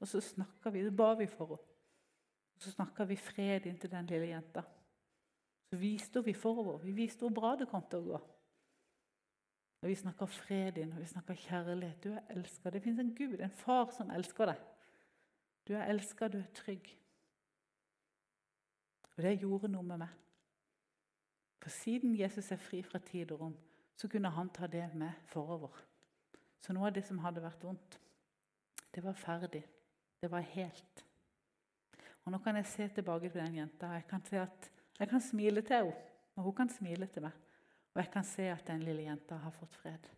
Og 0.00 0.08
så 0.08 0.20
snakka 0.20 0.70
vi, 0.70 0.84
så 0.84 0.92
ba 0.92 1.14
vi 1.14 1.28
for 1.30 1.54
henne. 1.54 1.72
Og 2.56 2.62
så 2.64 2.72
snakka 2.72 3.04
vi 3.04 3.18
fred 3.20 3.66
inn 3.68 3.76
til 3.78 3.90
den 3.92 4.06
lille 4.08 4.30
jenta. 4.30 4.62
Så 5.68 5.76
viste 5.76 6.22
vi 6.24 6.32
forover. 6.32 6.78
Vi 6.84 6.94
viste 6.96 7.26
hvor 7.26 7.34
bra 7.36 7.52
det 7.56 7.68
kom 7.68 7.84
til 7.90 8.00
å 8.00 8.06
gå. 8.14 8.20
Og 9.82 9.90
Vi 9.90 9.94
snakka 9.94 10.26
fred 10.26 10.78
inn, 10.80 10.92
og 10.96 11.02
vi 11.02 11.06
snakka 11.06 11.34
kjærlighet. 11.36 11.98
Du 12.02 12.12
er 12.12 12.22
elska. 12.32 12.70
Det 12.70 12.82
fins 12.82 12.98
en 12.98 13.14
Gud, 13.14 13.40
en 13.40 13.50
far, 13.50 13.90
som 13.92 14.10
elsker 14.10 14.50
deg. 14.50 14.62
Du 15.68 15.74
er 15.74 15.90
elska, 15.92 16.28
du 16.28 16.38
er 16.38 16.48
trygg. 16.54 16.88
Og 19.16 19.22
det 19.22 19.36
gjorde 19.40 19.68
noe 19.68 19.86
med 19.86 20.00
meg. 20.02 20.16
For 21.62 21.70
siden 21.70 22.16
Jesus 22.18 22.50
er 22.52 22.60
fri 22.62 22.82
fra 22.82 22.98
tid 22.98 23.32
og 23.34 23.40
rom, 23.40 23.56
så 23.96 24.08
kunne 24.08 24.30
han 24.30 24.48
ta 24.52 24.66
det 24.66 24.90
med 24.94 25.12
forover. 25.32 25.72
Så 26.60 26.74
noe 26.74 26.88
av 26.88 26.96
det 26.96 27.04
som 27.06 27.20
hadde 27.24 27.44
vært 27.44 27.64
vondt, 27.64 27.98
det 28.92 29.04
var 29.04 29.16
ferdig. 29.16 29.62
Det 30.20 30.30
var 30.32 30.44
helt. 30.54 31.04
Og 32.24 32.32
Nå 32.32 32.40
kan 32.42 32.56
jeg 32.58 32.66
se 32.66 32.88
tilbake 32.88 33.30
på 33.30 33.38
den 33.38 33.60
jenta. 33.60 33.92
Jeg 33.94 34.06
kan, 34.10 34.22
se 34.26 34.40
at, 34.42 34.70
jeg 34.98 35.08
kan 35.08 35.20
smile 35.22 35.62
til 35.62 35.76
henne, 35.76 35.96
og 36.36 36.48
hun 36.48 36.54
kan 36.56 36.72
smile 36.72 37.06
til 37.06 37.22
meg. 37.22 37.42
Og 37.94 38.02
jeg 38.02 38.10
kan 38.12 38.24
se 38.24 38.48
at 38.52 38.66
den 38.66 38.82
lille 38.84 39.06
jenta 39.06 39.38
har 39.40 39.54
fått 39.54 39.76
fred. 39.78 40.08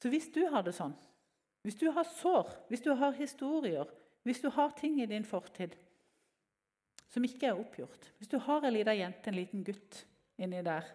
Så 0.00 0.08
hvis 0.08 0.28
du 0.34 0.44
har 0.48 0.62
det 0.64 0.74
sånn, 0.76 0.94
hvis 1.64 1.76
du 1.76 1.90
har 1.92 2.08
sår, 2.08 2.52
hvis 2.70 2.84
du 2.84 2.92
har 2.96 3.16
historier, 3.18 3.88
hvis 4.24 4.40
du 4.40 4.48
har 4.54 4.72
ting 4.76 5.00
i 5.02 5.08
din 5.08 5.26
fortid 5.28 5.74
som 7.10 7.24
ikke 7.26 7.50
er 7.50 7.58
oppgjort 7.58 8.10
Hvis 8.18 8.30
du 8.30 8.38
har 8.38 8.64
en 8.64 8.74
liten 8.74 8.98
jente, 8.98 9.30
en 9.30 9.38
liten 9.38 9.64
gutt 9.66 10.04
inni 10.40 10.62
der 10.64 10.86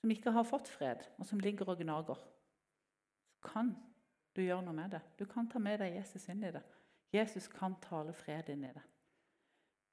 som 0.00 0.12
ikke 0.12 0.30
har 0.30 0.46
fått 0.46 0.68
fred, 0.70 1.02
og 1.18 1.26
som 1.26 1.40
ligger 1.42 1.66
og 1.72 1.80
gnager, 1.80 2.18
så 3.26 3.48
kan 3.48 3.72
du 4.36 4.44
gjøre 4.44 4.62
noe 4.62 4.76
med 4.76 4.92
det. 4.94 5.00
Du 5.18 5.24
kan 5.26 5.48
ta 5.50 5.58
med 5.58 5.80
deg 5.82 5.96
Jesus 5.96 6.28
inn 6.30 6.44
i 6.46 6.52
det. 6.54 6.62
Jesus 7.10 7.48
kan 7.50 7.74
tale 7.82 8.12
fred 8.14 8.52
inn 8.52 8.62
i 8.68 8.70
det. 8.76 8.84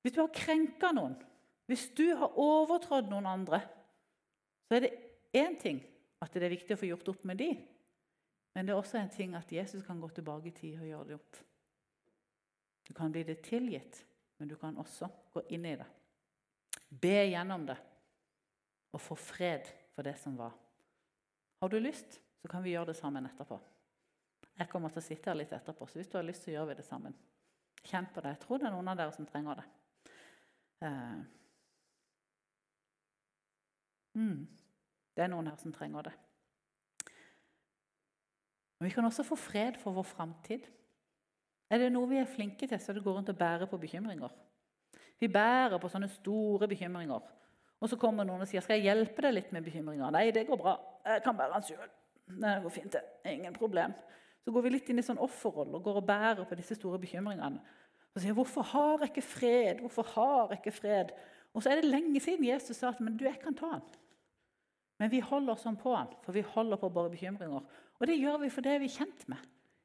Hvis 0.03 0.13
du 0.13 0.19
har 0.21 0.35
krenka 0.35 0.91
noen, 0.93 1.15
hvis 1.65 1.87
du 1.97 2.05
har 2.19 2.37
overtrådt 2.37 3.09
noen 3.09 3.29
andre, 3.31 3.61
så 4.67 4.77
er 4.77 4.85
det 4.85 4.93
én 5.33 5.55
ting 5.57 5.79
at 6.21 6.35
det 6.35 6.45
er 6.45 6.53
viktig 6.53 6.75
å 6.75 6.81
få 6.83 6.89
gjort 6.91 7.13
opp 7.15 7.23
med 7.29 7.39
de, 7.39 7.49
men 8.53 8.67
det 8.67 8.73
er 8.73 8.79
også 8.79 8.99
en 8.99 9.11
ting 9.11 9.33
at 9.37 9.51
Jesus 9.51 9.81
kan 9.85 10.01
gå 10.01 10.11
tilbake 10.13 10.51
i 10.51 10.57
tid 10.57 10.81
og 10.81 10.89
gjøre 10.89 11.07
det 11.09 11.15
opp. 11.17 11.37
Du 12.83 12.91
kan 12.93 13.11
bli 13.11 13.23
det 13.25 13.39
tilgitt, 13.47 14.03
men 14.37 14.49
du 14.49 14.55
kan 14.59 14.77
også 14.77 15.09
gå 15.33 15.43
inn 15.55 15.65
i 15.69 15.75
det. 15.79 15.87
Be 16.89 17.15
gjennom 17.29 17.65
det 17.67 17.77
og 18.93 19.01
få 19.01 19.17
fred 19.17 19.69
for 19.95 20.05
det 20.05 20.15
som 20.21 20.35
var. 20.37 20.53
Har 21.61 21.69
du 21.69 21.79
lyst, 21.79 22.19
så 22.41 22.49
kan 22.51 22.63
vi 22.63 22.73
gjøre 22.73 22.91
det 22.91 22.97
sammen 22.99 23.25
etterpå. 23.25 23.59
Jeg 24.59 24.69
kommer 24.69 24.91
til 24.93 25.01
å 25.01 25.05
sitte 25.05 25.31
her 25.31 25.37
litt 25.39 25.53
etterpå, 25.55 25.87
så 25.87 25.97
hvis 25.97 26.11
du 26.11 26.17
har 26.19 26.25
lyst, 26.27 26.45
så 26.45 26.53
gjør 26.53 26.67
vi 26.69 26.75
det 26.77 26.85
sammen. 26.85 27.15
Kjenn 27.83 28.09
på 28.13 28.21
det. 28.21 28.35
Jeg 28.35 28.41
tror 28.43 28.59
det 28.59 28.67
er 28.69 28.75
noen 28.75 28.91
av 28.91 28.99
dere 28.99 29.15
som 29.15 29.25
trenger 29.27 29.59
det. 29.59 29.65
Uh, 30.83 31.23
mm, 34.19 34.43
det 35.15 35.25
er 35.25 35.31
noen 35.31 35.49
her 35.49 35.57
som 35.61 35.73
trenger 35.73 36.09
det. 36.09 36.13
Men 38.77 38.89
vi 38.89 38.93
kan 38.93 39.07
også 39.07 39.25
få 39.25 39.39
fred 39.39 39.79
for 39.79 39.95
vår 39.95 40.07
framtid. 40.07 40.67
Er 41.73 41.81
det 41.81 41.93
noe 41.93 42.09
vi 42.11 42.19
er 42.21 42.29
flinke 42.29 42.67
til, 42.69 42.79
så 42.79 42.93
det 42.93 43.01
å 43.01 43.07
gå 43.07 43.15
rundt 43.15 43.31
og 43.33 43.39
bære 43.39 43.65
på 43.69 43.79
bekymringer. 43.81 44.33
Vi 45.21 45.29
bærer 45.31 45.79
på 45.81 45.89
sånne 45.89 46.09
store 46.11 46.67
bekymringer. 46.69 47.31
Og 47.81 47.89
så 47.89 47.97
kommer 47.99 48.27
noen 48.27 48.43
og 48.45 48.49
sier 48.49 48.63
skal 48.63 48.77
jeg 48.77 48.91
hjelpe 48.91 49.25
deg 49.25 49.33
litt 49.33 49.53
med 49.55 49.65
bekymringer. 49.65 50.11
Nei, 50.13 50.27
det 50.35 50.45
går 50.47 50.59
bra. 50.59 50.75
Jeg 51.07 51.23
kan 51.25 51.37
bære 51.39 51.57
den 51.57 51.65
sjøl. 51.71 51.93
Det 52.43 52.51
går 52.63 52.73
fint, 52.75 52.93
det. 52.93 53.01
Ingen 53.33 53.55
problem. 53.57 53.95
Så 54.43 54.53
går 54.53 54.65
vi 54.65 54.73
litt 54.75 54.91
inn 54.91 55.01
i 55.01 55.05
sånn 55.05 55.21
offerrolle 55.23 55.79
og 55.79 55.87
går 55.87 55.99
og 56.01 56.07
bærer 56.07 56.47
på 56.47 56.57
disse 56.59 56.77
store 56.77 56.99
bekymringene. 57.01 57.63
Og 58.13 58.21
sier 58.21 58.33
'Hvorfor 58.33 58.61
har 58.61 58.99
jeg 58.99 59.09
ikke 59.09 59.25
fred?' 59.25 59.79
Hvorfor 59.81 60.03
har 60.03 60.49
jeg 60.49 60.59
ikke 60.59 60.77
fred? 60.79 61.11
Og 61.53 61.63
så 61.63 61.71
er 61.71 61.81
det 61.81 61.89
lenge 61.89 62.19
siden 62.19 62.45
Jesus 62.45 62.77
sa 62.77 62.89
at 62.89 63.01
'men 63.01 63.17
du, 63.17 63.25
jeg 63.25 63.39
kan 63.39 63.55
ta 63.55 63.65
han'. 63.65 63.95
Men 64.99 65.11
vi 65.11 65.19
holder 65.19 65.55
sånn 65.55 65.77
på 65.77 65.95
han, 65.95 66.07
for 66.23 66.31
vi 66.31 66.41
holder 66.41 66.77
på 66.77 66.89
våre 66.89 67.09
bekymringer. 67.09 67.63
Og 67.99 68.07
det 68.07 68.19
gjør 68.19 68.37
vi 68.37 68.49
fordi 68.49 68.77
vi 68.77 68.85
er 68.85 68.97
kjent 68.99 69.29
med. 69.29 69.37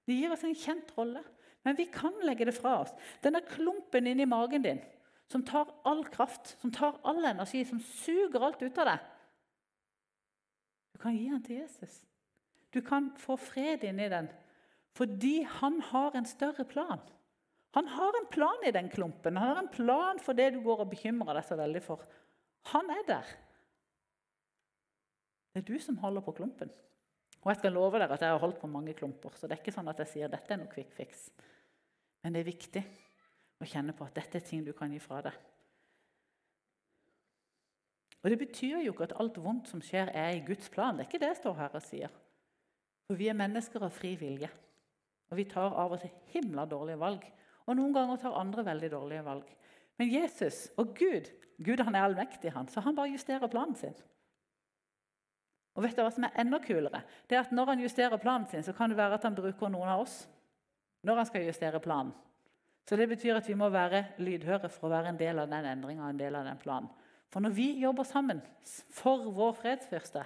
Det 0.07 0.15
gir 0.15 0.33
oss 0.33 0.45
en 0.45 0.55
kjent 0.55 0.93
rolle. 0.99 1.25
Men 1.69 1.77
vi 1.77 1.85
kan 1.93 2.15
legge 2.25 2.47
det 2.49 2.57
fra 2.57 2.79
oss. 2.81 2.95
Denne 3.21 3.43
klumpen 3.45 4.07
inni 4.09 4.25
magen 4.25 4.65
din 4.65 4.79
som 5.29 5.43
tar 5.45 5.69
all 5.85 6.07
kraft, 6.09 6.55
som 6.63 6.73
tar 6.73 6.97
all 7.05 7.21
energi, 7.29 7.61
som 7.69 7.81
suger 7.85 8.41
alt 8.41 8.63
ut 8.63 8.79
av 8.81 8.89
deg. 8.89 9.03
Du 10.97 11.03
kan 11.03 11.13
gi 11.13 11.27
den 11.29 11.43
til 11.45 11.59
Jesus. 11.61 11.99
Du 12.73 12.81
kan 12.85 13.11
få 13.21 13.37
fred 13.37 13.85
inni 13.85 14.09
den 14.09 14.31
fordi 14.97 15.43
han 15.61 15.77
har 15.93 16.17
en 16.17 16.27
større 16.27 16.65
plan. 16.67 17.05
Han 17.77 17.87
har 17.93 18.17
en 18.19 18.31
plan 18.33 18.65
i 18.67 18.73
den 18.75 18.89
klumpen. 18.91 19.37
Han 19.37 19.53
har 19.53 19.61
en 19.61 19.71
plan 19.71 20.19
for 20.19 20.35
det 20.35 20.49
du 20.57 20.63
går 20.65 20.83
og 20.83 20.91
bekymrer 20.91 21.37
deg 21.37 21.47
så 21.47 21.59
veldig 21.61 21.83
for. 21.85 22.03
Han 22.73 22.89
er 22.91 23.05
der. 23.07 23.37
Det 25.53 25.63
er 25.63 25.69
du 25.69 25.77
som 25.85 26.01
holder 26.01 26.25
på 26.25 26.35
klumpen. 26.41 26.73
Og 27.45 27.53
jeg 27.53 27.61
skal 27.61 27.77
love 27.77 28.01
dere 28.01 28.17
at 28.17 28.25
jeg 28.25 28.35
har 28.35 28.43
holdt 28.43 28.59
på 28.59 28.73
mange 28.73 28.97
klumper. 28.99 29.37
Så 29.37 29.47
det 29.47 29.59
er 29.59 29.63
ikke 29.63 29.77
sånn 29.77 29.93
at 29.93 30.03
jeg 30.03 30.15
sier 30.17 30.33
dette 30.33 30.57
er 30.57 30.65
noe 30.65 30.73
quick 30.73 30.91
fix. 30.97 31.29
Men 32.29 32.35
det 32.37 32.43
er 32.43 32.51
viktig 32.51 32.81
å 33.57 33.65
kjenne 33.65 33.95
på 33.97 34.05
at 34.05 34.19
dette 34.19 34.37
er 34.37 34.45
ting 34.45 34.61
du 34.61 34.75
kan 34.77 34.93
gi 34.93 34.99
fra 35.01 35.23
deg. 35.25 35.33
Og 38.21 38.29
Det 38.29 38.37
betyr 38.43 38.83
jo 38.85 38.93
ikke 38.93 39.07
at 39.07 39.15
alt 39.17 39.39
vondt 39.41 39.71
som 39.71 39.81
skjer, 39.81 40.11
er 40.13 40.37
i 40.37 40.43
Guds 40.45 40.69
plan. 40.69 40.99
Det 40.99 41.07
er 41.07 41.09
ikke 41.09 41.23
det 41.23 41.31
jeg 41.31 41.39
står 41.39 41.57
her 41.57 41.79
og 41.81 41.87
sier. 41.87 42.13
For 43.09 43.17
vi 43.17 43.31
er 43.33 43.39
mennesker 43.39 43.81
av 43.81 43.97
fri 43.97 44.13
vilje. 44.21 44.53
Og 45.33 45.41
vi 45.41 45.49
tar 45.49 45.73
av 45.73 45.97
og 45.97 46.05
til 46.05 46.13
himla 46.35 46.69
dårlige 46.69 47.01
valg. 47.01 47.25
Og 47.65 47.81
noen 47.81 47.97
ganger 47.97 48.21
tar 48.21 48.37
andre 48.37 48.69
veldig 48.69 48.93
dårlige 48.93 49.25
valg. 49.25 49.57
Men 49.97 50.13
Jesus 50.13 50.67
og 50.77 50.93
Gud 51.01 51.33
Gud 51.65 51.81
han 51.81 51.97
er 51.97 52.05
allmektig, 52.11 52.53
han, 52.53 52.69
så 52.69 52.85
han 52.85 52.95
bare 52.95 53.17
justerer 53.17 53.49
planen 53.49 53.75
sin. 53.75 53.97
Og 55.75 55.83
vet 55.83 55.97
du 55.97 56.05
hva 56.05 56.13
som 56.13 56.29
er 56.29 56.37
enda 56.45 56.61
kulere? 56.61 57.01
Det 57.25 57.39
er 57.39 57.47
at 57.47 57.57
Når 57.57 57.73
han 57.73 57.81
justerer 57.89 58.21
planen 58.21 58.47
sin, 58.53 58.63
så 58.63 58.77
kan 58.77 58.93
det 58.93 59.01
være 59.01 59.17
at 59.17 59.25
han 59.25 59.35
bruker 59.35 59.73
noen 59.73 59.89
av 59.89 60.05
oss. 60.05 60.27
Når 61.09 61.23
han 61.23 61.29
skal 61.31 61.47
justere 61.49 61.81
planen. 61.83 62.13
Så 62.89 62.97
Det 62.97 63.09
betyr 63.09 63.37
at 63.37 63.49
vi 63.49 63.55
må 63.55 63.69
være 63.69 64.05
lydhøre 64.19 64.69
for 64.73 64.89
å 64.89 64.95
være 64.95 65.11
en 65.13 65.19
del 65.21 65.39
av 65.39 65.49
den 65.51 65.65
endringa. 65.65 66.09
en 66.09 66.19
del 66.19 66.35
av 66.37 66.45
den 66.45 66.59
planen. 66.59 66.89
For 67.29 67.41
når 67.41 67.51
vi 67.51 67.81
jobber 67.81 68.05
sammen 68.05 68.41
for 68.91 69.31
vår 69.31 69.53
fredsfyrste, 69.53 70.25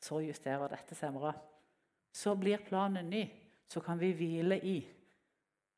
så 0.00 0.20
justerer 0.22 0.70
dette 0.70 0.94
seg 0.94 1.12
bra. 1.12 1.32
Så 2.12 2.36
blir 2.38 2.62
planen 2.62 3.10
ny. 3.10 3.24
Så 3.66 3.80
kan 3.80 3.98
vi 3.98 4.12
hvile 4.12 4.58
i 4.66 4.78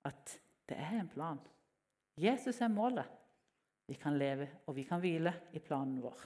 at 0.05 0.39
det 0.69 0.77
er 0.77 1.01
en 1.01 1.09
plan. 1.09 1.41
Jesus 2.17 2.61
er 2.61 2.69
målet. 2.69 3.09
Vi 3.89 3.95
kan 3.95 4.19
leve, 4.19 4.49
og 4.67 4.77
vi 4.77 4.85
kan 4.85 5.01
hvile 5.01 5.33
i 5.53 5.59
planen 5.59 6.01
vår. 6.03 6.21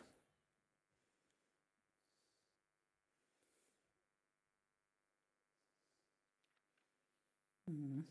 Mm. 7.66 8.02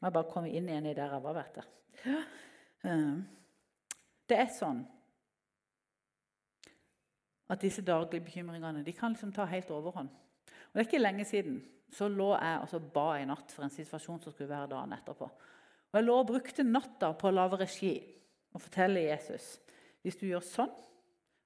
Må 0.00 0.08
jeg 0.08 0.14
bare 0.16 0.30
komme 0.32 0.50
inn 0.50 0.68
igjen 0.68 0.88
i 0.90 0.96
der 0.96 1.14
jeg. 1.14 1.64
Ehm, 2.82 3.22
det 4.28 4.38
er 4.38 4.50
sånn 4.50 4.82
at 7.52 7.60
disse 7.62 7.84
daglige 7.84 8.24
bekymringene 8.24 8.82
de 8.84 8.94
kan 8.96 9.12
liksom 9.14 9.32
ta 9.32 9.44
helt 9.46 9.70
overhånd. 9.70 10.08
Og 10.08 10.74
Det 10.74 10.80
er 10.80 10.88
ikke 10.88 11.02
lenge 11.02 11.24
siden 11.28 11.60
så 11.92 12.08
lå 12.08 12.30
jeg 12.32 12.60
og 12.62 12.68
så 12.70 12.80
ba 12.80 13.08
i 13.20 13.26
natt 13.28 13.52
for 13.52 13.66
en 13.66 13.74
situasjon 13.74 14.22
som 14.22 14.32
skulle 14.32 14.50
være 14.50 14.70
dagen 14.72 14.94
etterpå. 14.96 15.28
Og 15.92 15.98
Jeg 15.98 16.04
lå 16.04 16.16
og 16.18 16.30
brukte 16.30 16.64
natta 16.64 17.12
på 17.12 17.28
å 17.28 17.34
lage 17.36 17.60
regi 17.60 17.92
og 18.52 18.64
fortelle 18.64 19.04
Jesus 19.04 19.58
hvis 20.02 20.16
du 20.18 20.24
gjør 20.26 20.42
sånn, 20.42 20.72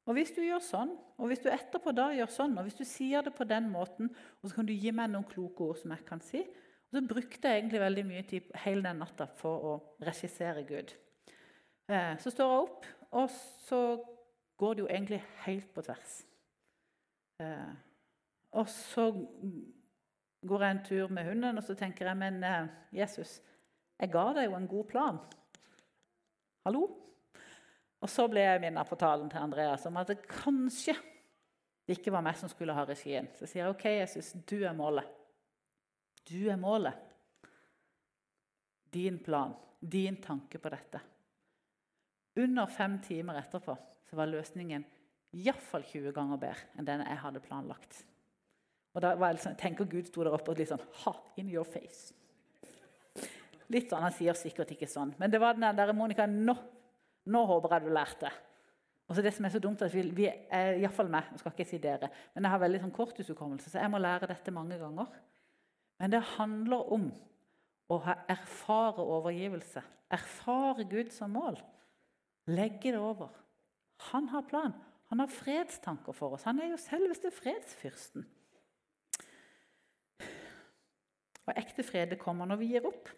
og 0.06 0.14
hvis 0.16 0.30
du 0.32 0.38
gjør 0.40 0.62
sånn, 0.64 0.92
og 1.18 1.28
hvis 1.28 1.42
du 1.44 1.50
etterpå 1.50 1.92
da 1.92 2.06
gjør 2.14 2.30
sånn, 2.32 2.54
og 2.56 2.64
hvis 2.64 2.78
du 2.78 2.86
sier 2.88 3.26
det 3.26 3.34
på 3.36 3.44
den 3.44 3.66
måten, 3.68 4.08
og 4.40 4.48
så 4.48 4.56
kan 4.56 4.68
du 4.68 4.72
gi 4.72 4.92
meg 4.94 5.10
noen 5.12 5.26
kloke 5.28 5.66
ord 5.66 5.80
som 5.80 5.92
jeg 5.92 6.06
kan 6.08 6.22
si, 6.24 6.40
og 6.86 6.98
Så 6.98 7.06
brukte 7.08 7.48
jeg 7.48 7.58
egentlig 7.58 7.80
veldig 7.80 8.04
mye 8.06 8.22
tid 8.22 8.52
hele 8.64 8.84
den 8.86 9.00
natta 9.02 9.26
for 9.26 9.64
å 9.70 9.72
regissere 10.06 10.62
Gud. 10.68 10.92
Eh, 11.90 12.14
så 12.18 12.30
står 12.30 12.52
jeg 12.52 12.62
opp, 12.66 12.86
og 13.10 13.30
så 13.66 13.80
går 14.56 14.74
det 14.74 14.84
jo 14.84 14.88
egentlig 14.88 15.22
helt 15.44 15.72
på 15.74 15.82
tvers. 15.82 16.14
Eh, 17.42 17.72
og 18.56 18.68
så 18.70 19.10
går 20.46 20.62
jeg 20.62 20.76
en 20.76 20.84
tur 20.84 21.12
med 21.12 21.28
hunden, 21.28 21.58
og 21.58 21.64
så 21.64 21.74
tenker 21.74 22.06
jeg 22.06 22.16
Men 22.16 22.44
eh, 22.44 22.68
Jesus, 23.02 23.40
jeg 24.00 24.12
ga 24.12 24.32
deg 24.36 24.46
jo 24.46 24.56
en 24.56 24.70
god 24.70 24.84
plan. 24.84 25.18
Hallo? 26.66 26.86
Og 28.00 28.10
så 28.10 28.26
ble 28.30 28.42
jeg 28.44 28.62
minnet 28.62 28.88
på 28.88 28.98
talen 29.00 29.28
til 29.30 29.42
Andreas 29.42 29.86
om 29.88 29.96
at 29.96 30.10
det 30.12 30.26
kanskje 30.28 30.94
det 31.86 31.98
ikke 31.98 32.12
var 32.12 32.24
meg 32.26 32.36
som 32.38 32.50
skulle 32.50 32.74
ha 32.74 32.82
regien. 32.84 33.28
Så 33.34 33.44
jeg 33.46 33.52
sier 33.52 33.70
OK, 33.70 33.84
Jesus, 33.86 34.32
du 34.46 34.58
er 34.64 34.74
målet. 34.76 35.06
Du 36.26 36.48
er 36.50 36.58
målet. 36.58 36.94
Din 38.92 39.18
plan, 39.22 39.54
din 39.80 40.16
tanke 40.22 40.58
på 40.58 40.72
dette. 40.72 41.00
Under 42.36 42.66
fem 42.66 42.98
timer 43.02 43.38
etterpå 43.40 43.76
så 44.06 44.18
var 44.18 44.28
løsningen 44.30 44.84
iallfall 45.36 45.84
20 45.84 46.12
ganger 46.16 46.40
bedre 46.40 46.78
enn 46.78 46.88
den 46.88 47.04
jeg 47.04 47.20
hadde 47.22 47.42
planlagt. 47.44 48.02
Og 48.96 49.02
da 49.04 49.12
var 49.14 49.30
jeg 49.30 49.38
liksom, 49.38 49.56
tenker 49.60 49.88
Gud 49.90 50.08
sto 50.08 50.24
der 50.24 50.34
oppe 50.36 50.54
og 50.54 50.60
litt 50.60 50.70
sånn 50.70 50.84
Ha! 51.02 51.12
In 51.40 51.50
your 51.52 51.68
face. 51.68 52.14
Litt 53.72 53.90
sånn, 53.90 54.04
Han 54.04 54.14
sier 54.14 54.38
sikkert 54.38 54.72
ikke 54.72 54.88
sånn, 54.88 55.12
men 55.20 55.32
det 55.32 55.40
var 55.42 55.58
den 55.58 55.68
der 55.76 55.92
Monica 55.96 56.26
nå, 56.30 56.54
nå 57.26 57.42
håper 57.50 57.76
jeg 57.76 57.86
du 57.86 57.94
lærte. 57.94 58.30
Og 59.06 59.14
så 59.14 59.22
det 59.22 59.34
som 59.36 59.46
er 59.46 59.52
så 59.54 59.60
dumt 59.62 59.82
at 59.84 59.92
vi, 59.94 60.02
vi 60.14 60.26
er 60.26 60.80
Iallfall 60.80 61.10
meg, 61.12 61.28
skal 61.38 61.52
ikke 61.54 61.68
si 61.68 61.78
dere, 61.82 62.08
men 62.34 62.46
jeg 62.46 62.54
har 62.54 62.62
veldig 62.62 62.82
sånn 62.82 62.94
korttidshukommelse, 62.94 63.70
så 63.70 63.82
jeg 63.82 63.92
må 63.92 64.00
lære 64.02 64.30
dette 64.30 64.54
mange 64.54 64.78
ganger. 64.80 65.12
Men 65.98 66.12
det 66.12 66.22
handler 66.36 66.92
om 66.92 67.08
å 67.88 67.98
ha 68.04 68.18
erfare 68.30 69.04
overgivelse. 69.04 69.82
Erfare 70.12 70.84
Gud 70.90 71.12
som 71.14 71.32
mål. 71.34 71.58
Legge 72.50 72.92
det 72.94 73.00
over. 73.00 73.30
Han 74.12 74.28
har 74.28 74.46
plan. 74.48 74.74
Han 75.10 75.22
har 75.22 75.30
fredstanker 75.30 76.12
for 76.12 76.36
oss. 76.36 76.46
Han 76.46 76.60
er 76.60 76.72
jo 76.72 76.80
selveste 76.80 77.30
fredsfyrsten. 77.34 78.26
Og 81.46 81.54
ekte 81.54 81.84
fred 81.86 82.16
kommer 82.18 82.48
når 82.50 82.60
vi 82.60 82.72
gir 82.74 82.88
opp. 82.88 83.10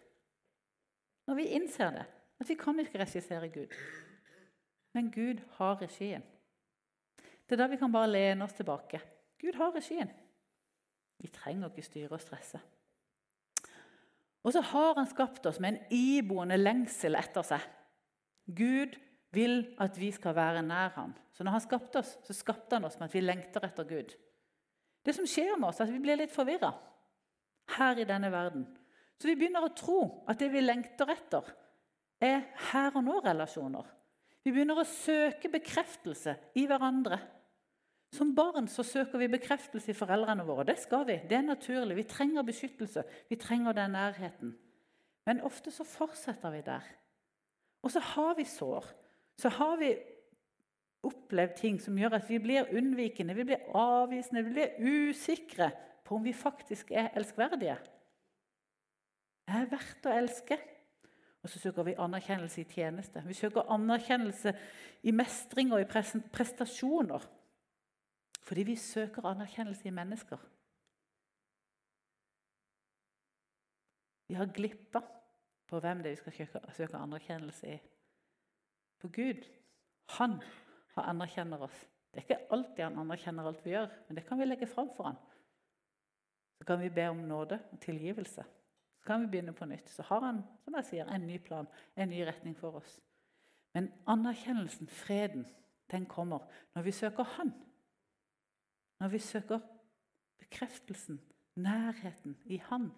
Når 1.27 1.39
vi 1.39 1.49
innser 1.57 1.93
det. 1.97 2.05
At 2.39 2.49
vi 2.49 2.55
kan 2.55 2.79
ikke 2.79 3.01
regissere 3.01 3.49
Gud. 3.51 3.73
Men 4.93 5.09
Gud 5.11 5.41
har 5.57 5.81
regien. 5.81 6.23
Det 7.45 7.57
er 7.57 7.63
da 7.63 7.67
vi 7.71 7.79
kan 7.81 7.91
bare 7.91 8.11
lene 8.11 8.45
oss 8.45 8.53
tilbake. 8.57 9.01
Gud 9.41 9.57
har 9.57 9.73
regien. 9.73 10.09
Vi 11.19 11.31
trenger 11.33 11.69
ikke 11.69 11.85
styre 11.85 12.15
og 12.15 12.23
stresse. 12.23 12.61
Og 14.43 14.55
så 14.55 14.63
har 14.71 14.95
han 14.95 15.09
skapt 15.09 15.45
oss 15.49 15.59
med 15.59 15.75
en 15.75 15.93
iboende 15.93 16.57
lengsel 16.57 17.17
etter 17.19 17.45
seg. 17.45 17.63
Gud 18.47 18.95
vil 19.35 19.61
at 19.83 19.97
vi 19.99 20.09
skal 20.15 20.33
være 20.37 20.63
nær 20.65 20.95
ham. 20.95 21.13
Så 21.35 21.43
når 21.43 21.57
han 21.57 21.65
skapte 21.65 22.01
oss, 22.01 22.15
så 22.25 22.33
skapte 22.33 22.77
han 22.77 22.87
oss 22.87 22.97
med 22.99 23.09
at 23.09 23.17
vi 23.17 23.25
lengter 23.25 23.67
etter 23.67 23.87
Gud. 23.89 24.15
Det 25.05 25.15
som 25.15 25.27
skjer 25.27 25.57
med 25.57 25.69
oss, 25.69 25.79
er 25.79 25.87
at 25.87 25.93
vi 25.93 26.01
blir 26.03 26.19
litt 26.19 26.33
forvirra 26.33 26.71
her 27.77 27.99
i 28.01 28.07
denne 28.07 28.31
verden. 28.33 28.65
Så 29.19 29.27
vi 29.29 29.35
begynner 29.37 29.67
å 29.67 29.75
tro 29.75 29.99
at 30.31 30.39
det 30.39 30.49
vi 30.53 30.63
lengter 30.63 31.11
etter, 31.11 31.45
er 32.19 32.47
her 32.71 32.95
og 32.95 33.03
nå-relasjoner. 33.05 33.85
Vi 34.43 34.51
begynner 34.51 34.81
å 34.81 34.87
søke 34.87 35.51
bekreftelse 35.51 36.35
i 36.59 36.65
hverandre. 36.67 37.19
Som 38.11 38.33
barn 38.35 38.67
så 38.67 38.83
søker 38.83 39.21
vi 39.21 39.27
bekreftelse 39.29 39.91
i 39.91 39.97
foreldrene 39.97 40.45
våre. 40.47 40.65
Det 40.65 40.79
skal 40.81 41.05
vi. 41.07 41.19
Det 41.29 41.37
er 41.37 41.45
naturlig. 41.45 41.95
Vi 41.99 42.07
trenger 42.09 42.45
beskyttelse. 42.47 43.03
Vi 43.29 43.37
trenger 43.37 43.75
den 43.77 43.93
nærheten. 43.93 44.55
Men 45.25 45.43
ofte 45.45 45.71
så 45.71 45.85
fortsetter 45.85 46.49
vi 46.51 46.63
der. 46.65 46.85
Og 47.85 47.91
så 47.91 47.99
har 47.99 48.33
vi 48.35 48.47
sår. 48.49 48.87
Så 49.37 49.49
har 49.49 49.77
vi 49.77 49.93
opplevd 51.05 51.55
ting 51.55 51.77
som 51.81 51.97
gjør 51.97 52.17
at 52.17 52.25
vi 52.27 52.41
blir 52.43 52.73
unnvikende, 52.75 53.35
vi 53.37 53.45
blir 53.47 53.69
avvisende, 53.77 54.43
vi 54.43 54.55
blir 54.57 54.73
usikre 54.81 55.69
på 56.03 56.17
om 56.17 56.25
vi 56.25 56.33
faktisk 56.33 56.91
er 56.91 57.13
elskverdige. 57.15 57.77
Det 59.47 59.55
er 59.55 59.71
verdt 59.71 60.09
å 60.09 60.17
elske. 60.17 60.57
Og 61.39 61.49
så 61.49 61.61
søker 61.61 61.85
vi 61.87 61.95
anerkjennelse 61.95 62.61
i 62.61 62.67
tjeneste. 62.67 63.21
Vi 63.25 63.37
søker 63.37 63.69
anerkjennelse 63.71 64.51
i 65.07 65.13
mestring 65.15 65.71
og 65.71 65.81
i 65.81 65.87
prestasjoner. 66.33 67.23
Fordi 68.41 68.63
vi 68.63 68.75
søker 68.75 69.25
anerkjennelse 69.25 69.87
i 69.87 69.93
mennesker. 69.93 70.37
Vi 74.29 74.37
har 74.37 74.51
glippa 74.53 75.01
på 75.69 75.79
hvem 75.79 76.03
det 76.03 76.11
er 76.11 76.17
vi 76.17 76.45
skal 76.45 76.65
søke, 76.73 76.97
anerkjennelse 76.97 77.73
i. 77.73 77.79
På 78.99 79.07
Gud. 79.07 79.45
Han 80.17 80.39
anerkjenner 80.97 81.61
oss. 81.61 81.79
Det 82.11 82.19
er 82.19 82.25
ikke 82.25 82.53
alltid 82.53 82.83
han 82.83 82.97
anerkjenner 82.99 83.47
alt 83.47 83.65
vi 83.65 83.75
gjør, 83.75 83.89
men 84.07 84.17
det 84.17 84.25
kan 84.27 84.39
vi 84.39 84.45
legge 84.45 84.67
fram 84.67 84.89
for 84.95 85.11
han. 85.11 85.19
Så 86.57 86.65
kan 86.65 86.81
vi 86.81 86.89
be 86.89 87.07
om 87.09 87.17
nåde 87.29 87.59
og 87.71 87.79
tilgivelse. 87.81 88.43
Så 88.99 89.05
kan 89.05 89.21
vi 89.21 89.27
begynne 89.27 89.53
på 89.53 89.65
nytt. 89.65 89.89
Så 89.89 90.03
har 90.03 90.25
han 90.25 90.41
som 90.63 90.75
jeg 90.75 90.85
sier, 90.89 91.07
en 91.07 91.27
ny 91.27 91.37
plan, 91.37 91.69
en 91.95 92.09
ny 92.09 92.21
retning 92.27 92.57
for 92.57 92.81
oss. 92.81 92.99
Men 93.73 93.91
anerkjennelsen, 94.09 94.89
freden, 94.89 95.45
den 95.91 96.05
kommer 96.05 96.45
når 96.75 96.81
vi 96.81 96.91
søker 96.91 97.23
Han. 97.23 97.53
Når 98.99 99.13
vi 99.13 99.19
søker 99.23 99.59
bekreftelsen, 100.39 101.19
nærheten 101.55 102.37
i 102.45 102.57
Han. 102.69 102.89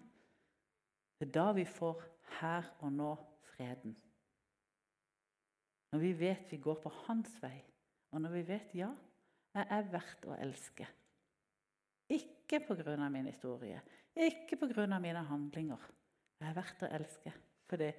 Det 1.18 1.28
er 1.28 1.32
da 1.32 1.52
vi 1.52 1.64
får 1.64 2.02
her 2.40 2.66
og 2.80 2.92
nå 2.92 3.12
freden. 3.52 3.94
Når 5.92 5.98
vi 5.98 6.12
vet 6.18 6.50
vi 6.50 6.56
går 6.56 6.80
på 6.82 6.90
hans 7.06 7.34
vei, 7.42 7.58
og 8.10 8.20
når 8.20 8.32
vi 8.38 8.42
vet 8.48 8.74
ja, 8.74 8.90
jeg 9.52 9.68
er 9.68 9.90
verdt 9.92 10.24
å 10.26 10.36
elske. 10.40 10.86
Ikke 12.12 12.60
pga. 12.64 12.96
min 13.08 13.26
historie, 13.26 13.80
ikke 14.16 14.56
pga. 14.56 14.98
mine 14.98 15.24
handlinger. 15.28 15.90
Jeg 16.40 16.48
er 16.48 16.56
verdt 16.58 16.82
å 16.82 16.92
elske 16.98 17.32
fordi 17.72 17.92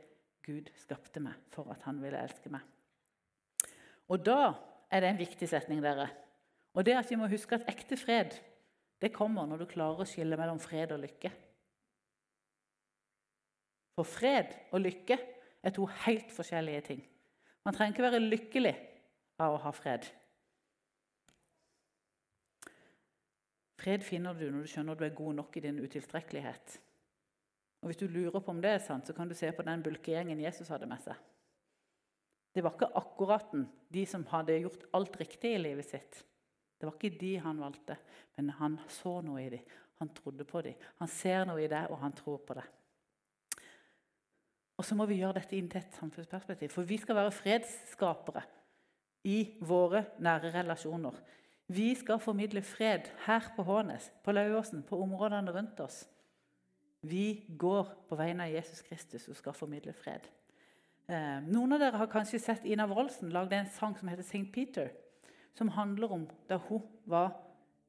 Gud 0.45 0.67
skapte 0.77 1.21
meg 1.23 1.47
for 1.49 1.71
at 1.73 1.81
han 1.87 2.01
ville 2.01 2.19
elske 2.19 2.51
meg. 2.51 2.61
Og 4.11 4.19
da 4.25 4.53
er 4.91 5.01
det 5.01 5.09
en 5.09 5.21
viktig 5.21 5.47
setning, 5.49 5.79
dere. 5.81 6.09
Og 6.73 6.85
det 6.85 6.95
at 6.97 7.09
vi 7.09 7.17
må 7.19 7.29
huske 7.29 7.55
at 7.55 7.69
ekte 7.69 7.97
fred 7.99 8.35
det 9.03 9.11
kommer 9.11 9.47
når 9.47 9.63
du 9.63 9.65
klarer 9.67 9.99
å 9.99 10.07
skille 10.07 10.37
mellom 10.39 10.61
fred 10.63 10.93
og 10.95 11.01
lykke. 11.03 11.31
For 13.97 14.07
fred 14.07 14.53
og 14.71 14.79
lykke 14.79 15.17
er 15.63 15.75
to 15.75 15.85
helt 16.05 16.31
forskjellige 16.31 16.85
ting. 16.87 17.01
Man 17.67 17.75
trenger 17.75 17.93
ikke 17.93 18.05
være 18.05 18.21
lykkelig 18.23 18.73
av 19.43 19.57
å 19.57 19.61
ha 19.65 19.73
fred. 19.75 20.07
Fred 23.83 24.07
finner 24.07 24.35
du 24.39 24.47
når 24.47 24.63
du 24.63 24.71
skjønner 24.71 24.95
du 24.95 25.03
er 25.03 25.15
god 25.17 25.37
nok 25.41 25.59
i 25.59 25.65
din 25.67 25.83
utilstrekkelighet. 25.83 26.79
Og 27.83 27.91
Hvis 27.91 27.99
du 27.99 28.07
lurer 28.07 28.39
på 28.39 28.51
om 28.55 28.61
det 28.63 28.71
er 28.71 28.83
sant, 28.83 29.07
så 29.07 29.13
kan 29.13 29.27
du 29.27 29.35
se 29.35 29.51
på 29.51 29.65
den 29.67 29.83
bulkegjengen 29.83 30.39
Jesus 30.39 30.71
hadde 30.71 30.87
med 30.87 31.03
seg. 31.03 31.19
Det 32.55 32.63
var 32.63 32.77
ikke 32.77 32.93
akkurat 32.95 33.51
de 33.91 34.03
som 34.07 34.23
hadde 34.31 34.61
gjort 34.63 34.85
alt 34.95 35.17
riktig 35.19 35.57
i 35.57 35.59
livet 35.59 35.89
sitt. 35.89 36.23
Det 36.83 36.89
var 36.89 36.97
ikke 36.99 37.15
de 37.15 37.37
han 37.39 37.59
valgte, 37.63 37.95
men 38.35 38.49
han 38.57 38.73
så 38.91 39.21
noe 39.23 39.39
i 39.39 39.51
dem. 39.53 39.67
Han 40.01 40.09
trodde 40.11 40.43
på 40.43 40.59
dem. 40.65 40.81
Han 40.99 41.07
ser 41.07 41.45
noe 41.47 41.61
i 41.63 41.67
det, 41.71 41.85
og 41.87 42.01
han 42.01 42.11
tror 42.11 42.41
på 42.43 42.57
det. 42.57 42.65
Og 44.75 44.83
så 44.83 44.97
må 44.99 45.05
vi 45.07 45.21
gjøre 45.21 45.37
dette 45.37 45.55
inn 45.55 45.69
til 45.71 45.79
et 45.79 45.95
samfunnsperspektiv. 45.95 46.73
For 46.73 46.83
vi 46.83 46.97
skal 46.99 47.15
være 47.15 47.31
fredsskapere 47.31 48.41
i 49.31 49.37
våre 49.63 50.01
nære 50.19 50.51
relasjoner. 50.57 51.21
Vi 51.71 51.93
skal 51.95 52.19
formidle 52.19 52.65
fred 52.67 53.07
her 53.29 53.47
på 53.55 53.63
Hånes, 53.63 54.09
på 54.19 54.35
Lauåsen, 54.35 54.81
på 54.83 54.99
områdene 55.05 55.53
rundt 55.55 55.79
oss. 55.85 56.01
Vi 56.99 57.45
går 57.47 57.93
på 58.09 58.17
vegne 58.19 58.49
av 58.49 58.57
Jesus 58.57 58.83
Kristus 58.83 59.29
og 59.31 59.39
skal 59.39 59.55
formidle 59.55 59.95
fred. 59.95 60.27
Eh, 61.07 61.39
noen 61.47 61.77
av 61.77 61.79
dere 61.79 62.03
har 62.03 62.11
kanskje 62.11 62.43
sett 62.43 62.67
Ina 62.67 62.89
Wroldsen 62.91 63.31
lagde 63.31 63.55
en 63.55 63.71
sang 63.71 63.95
som 63.95 64.11
heter 64.11 64.27
St. 64.27 64.49
Peter. 64.51 64.91
Som 65.53 65.69
handler 65.69 66.11
om 66.11 66.27
da 66.49 66.57
hun 66.57 66.81
var 67.05 67.33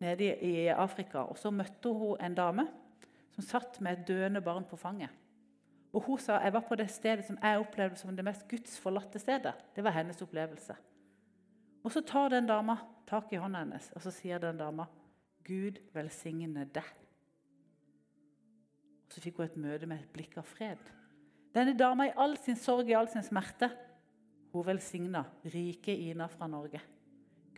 nede 0.01 0.35
i 0.45 0.69
Afrika. 0.69 1.19
og 1.19 1.39
Så 1.39 1.51
møtte 1.51 1.93
hun 1.93 2.21
en 2.21 2.35
dame 2.35 2.67
som 3.35 3.45
satt 3.45 3.81
med 3.81 3.99
et 3.99 4.09
døende 4.09 4.41
barn 4.41 4.65
på 4.65 4.77
fanget. 4.77 5.11
Og 5.93 6.03
Hun 6.03 6.19
sa 6.19 6.41
jeg 6.43 6.53
var 6.53 6.65
på 6.69 6.75
det 6.75 6.91
stedet 6.91 7.25
som 7.25 7.39
jeg 7.43 7.59
opplevde 7.59 7.97
som 7.97 8.17
det 8.17 8.25
mest 8.25 8.49
gudsforlatte 8.49 9.19
stedet. 9.19 9.55
Det 9.77 9.85
var 9.85 9.91
hennes 9.91 10.23
opplevelse. 10.23 10.75
Og 11.85 11.93
Så 11.93 12.01
tar 12.01 12.29
den 12.29 12.47
dama 12.47 12.77
tak 13.07 13.33
i 13.33 13.37
hånda 13.37 13.59
hennes 13.59 13.93
og 13.95 14.03
så 14.03 14.11
sier 14.11 14.39
den 14.39 14.59
dama, 14.59 14.87
'Gud 15.45 15.79
velsigne 15.93 16.65
deg'. 16.65 16.95
Og 19.07 19.13
Så 19.13 19.21
fikk 19.21 19.37
hun 19.37 19.45
et 19.45 19.57
møte 19.57 19.87
med 19.87 19.99
et 20.01 20.13
blikk 20.13 20.37
av 20.37 20.43
fred. 20.43 20.79
Denne 21.55 21.79
dama 21.79 22.07
i 22.07 22.15
all 22.17 22.37
sin 22.37 22.57
sorg 22.57 22.89
i 22.89 22.93
all 22.93 23.09
sin 23.09 23.23
smerte, 23.23 23.71
hun 24.53 24.67
velsigna 24.67 25.25
rike 25.45 25.95
Ina 25.97 26.27
fra 26.27 26.47
Norge. 26.47 26.81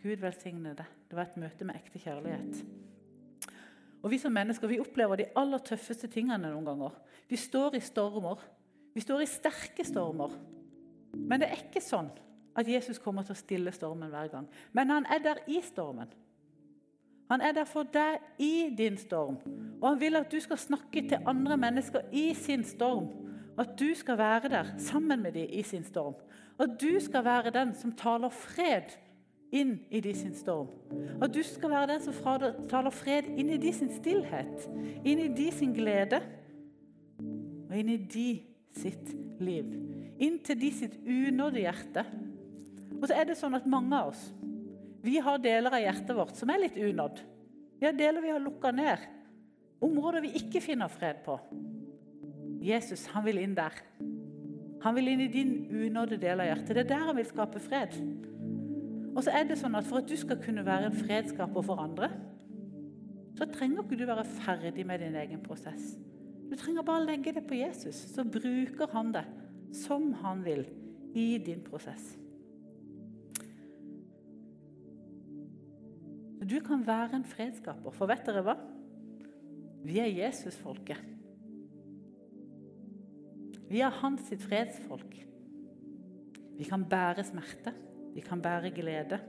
Gud 0.01 0.21
velsigne 0.21 0.75
deg. 0.77 0.97
Det 1.09 1.17
var 1.17 1.27
et 1.27 1.39
møte 1.41 1.65
med 1.65 1.77
ekte 1.79 2.01
kjærlighet. 2.01 2.61
Og 4.03 4.11
Vi 4.11 4.19
som 4.21 4.31
mennesker 4.33 4.69
vi 4.69 4.79
opplever 4.79 5.19
de 5.19 5.31
aller 5.35 5.59
tøffeste 5.65 6.07
tingene 6.07 6.51
noen 6.51 6.67
ganger. 6.67 6.93
Vi 7.27 7.39
står 7.39 7.75
i 7.75 7.81
stormer. 7.83 8.43
Vi 8.93 9.01
står 9.03 9.23
i 9.23 9.29
sterke 9.29 9.83
stormer. 9.85 10.35
Men 11.17 11.41
det 11.41 11.49
er 11.49 11.65
ikke 11.65 11.81
sånn 11.83 12.11
at 12.57 12.69
Jesus 12.69 13.01
kommer 13.01 13.25
til 13.25 13.35
å 13.35 13.41
stille 13.41 13.73
stormen 13.73 14.11
hver 14.13 14.29
gang. 14.31 14.47
Men 14.73 14.93
han 14.93 15.09
er 15.11 15.21
der 15.25 15.41
i 15.49 15.59
stormen. 15.65 16.13
Han 17.27 17.43
er 17.43 17.57
der 17.57 17.67
for 17.67 17.89
deg 17.91 18.21
i 18.39 18.69
din 18.77 18.95
storm. 18.97 19.41
Og 19.81 19.89
han 19.89 19.99
vil 19.99 20.15
at 20.15 20.31
du 20.31 20.39
skal 20.39 20.61
snakke 20.61 21.03
til 21.09 21.27
andre 21.27 21.57
mennesker 21.59 22.07
i 22.15 22.29
sin 22.37 22.63
storm. 22.63 23.09
At 23.59 23.73
du 23.79 23.89
skal 23.97 24.17
være 24.17 24.53
der 24.53 24.71
sammen 24.79 25.21
med 25.25 25.35
dem 25.35 25.49
i 25.49 25.63
sin 25.65 25.83
storm. 25.83 26.15
At 26.59 26.77
du 26.81 26.99
skal 27.03 27.25
være 27.25 27.53
den 27.53 27.75
som 27.75 27.91
taler 27.97 28.31
fred 28.33 28.95
inn 29.51 29.77
i 29.89 30.01
de 30.03 30.13
sin 30.15 30.33
storm. 30.35 30.69
At 31.23 31.33
du 31.33 31.41
skal 31.45 31.71
være 31.71 31.93
den 31.93 32.03
som 32.03 32.41
taler 32.69 32.93
fred 32.93 33.29
inn 33.39 33.51
i 33.53 33.59
de 33.61 33.71
sin 33.75 33.91
stillhet, 33.95 34.67
inn 35.03 35.23
i 35.23 35.29
de 35.33 35.47
sin 35.55 35.75
glede 35.75 36.19
og 37.67 37.75
inn 37.75 37.93
i 37.93 37.99
de 37.99 38.29
sitt 38.77 39.13
liv. 39.43 39.71
Inn 40.23 40.39
til 40.43 40.59
de 40.59 40.71
sitt 40.73 40.97
unådde 41.03 41.63
hjerte. 41.63 42.03
Og 42.97 43.05
så 43.07 43.17
er 43.17 43.29
det 43.29 43.37
sånn 43.39 43.57
at 43.57 43.67
mange 43.69 43.95
av 43.95 44.13
oss 44.13 44.27
vi 45.07 45.19
har 45.23 45.39
deler 45.39 45.71
av 45.71 45.79
hjertet 45.79 46.15
vårt 46.17 46.35
som 46.35 46.49
er 46.51 46.59
litt 46.59 46.77
unådd. 46.81 47.21
Vi 47.79 47.85
har 47.85 47.95
deler 47.95 48.23
vi 48.23 48.31
har 48.33 48.41
lukka 48.43 48.73
ned. 48.75 49.03
Områder 49.85 50.23
vi 50.25 50.33
ikke 50.39 50.59
finner 50.63 50.89
fred 50.91 51.21
på. 51.23 51.37
Jesus 52.65 53.05
han 53.13 53.23
vil 53.27 53.39
inn 53.43 53.53
der. 53.55 53.75
Han 54.83 54.97
vil 54.97 55.13
inn 55.13 55.21
i 55.23 55.29
din 55.31 55.53
unådde 55.69 56.17
del 56.21 56.41
av 56.41 56.49
hjertet. 56.49 56.73
Det 56.73 56.83
er 56.83 56.89
der 56.91 57.05
han 57.07 57.17
vil 57.19 57.29
skape 57.29 57.61
fred. 57.61 57.95
Og 59.17 59.25
så 59.25 59.33
er 59.33 59.47
det 59.49 59.57
sånn 59.57 59.75
at 59.79 59.87
For 59.89 60.03
at 60.03 60.09
du 60.09 60.13
skal 60.19 60.37
kunne 60.41 60.65
være 60.65 60.91
en 60.91 60.97
fredskaper 60.97 61.65
for 61.65 61.81
andre, 61.81 62.11
så 63.37 63.47
trenger 63.49 63.83
ikke 63.83 63.97
du 63.97 64.05
være 64.09 64.25
ferdig 64.25 64.85
med 64.85 65.01
din 65.01 65.17
egen 65.17 65.41
prosess. 65.45 65.95
Du 66.47 66.55
trenger 66.57 66.85
bare 66.85 67.05
legge 67.05 67.33
det 67.33 67.43
på 67.49 67.57
Jesus, 67.57 67.97
så 68.13 68.23
bruker 68.23 68.89
han 68.93 69.11
det 69.13 69.25
som 69.75 70.11
han 70.21 70.43
vil 70.45 70.63
i 71.17 71.37
din 71.43 71.61
prosess. 71.65 72.15
Du 76.47 76.59
kan 76.63 76.85
være 76.87 77.17
en 77.17 77.27
fredskaper, 77.27 77.91
for 77.91 78.07
vet 78.09 78.23
dere 78.25 78.45
hva? 78.45 78.55
Vi 79.83 79.97
er 79.99 80.13
Jesus-folket. 80.13 81.01
Vi 83.67 83.81
er 83.83 83.99
hans 83.99 84.29
sitt 84.29 84.45
fredsfolk. 84.45 85.17
Vi 86.57 86.69
kan 86.69 86.85
bære 86.87 87.25
smerte. 87.27 87.73
Vi 88.17 88.21
kan 88.21 88.41
bære 88.41 88.71
glede. 88.73 89.19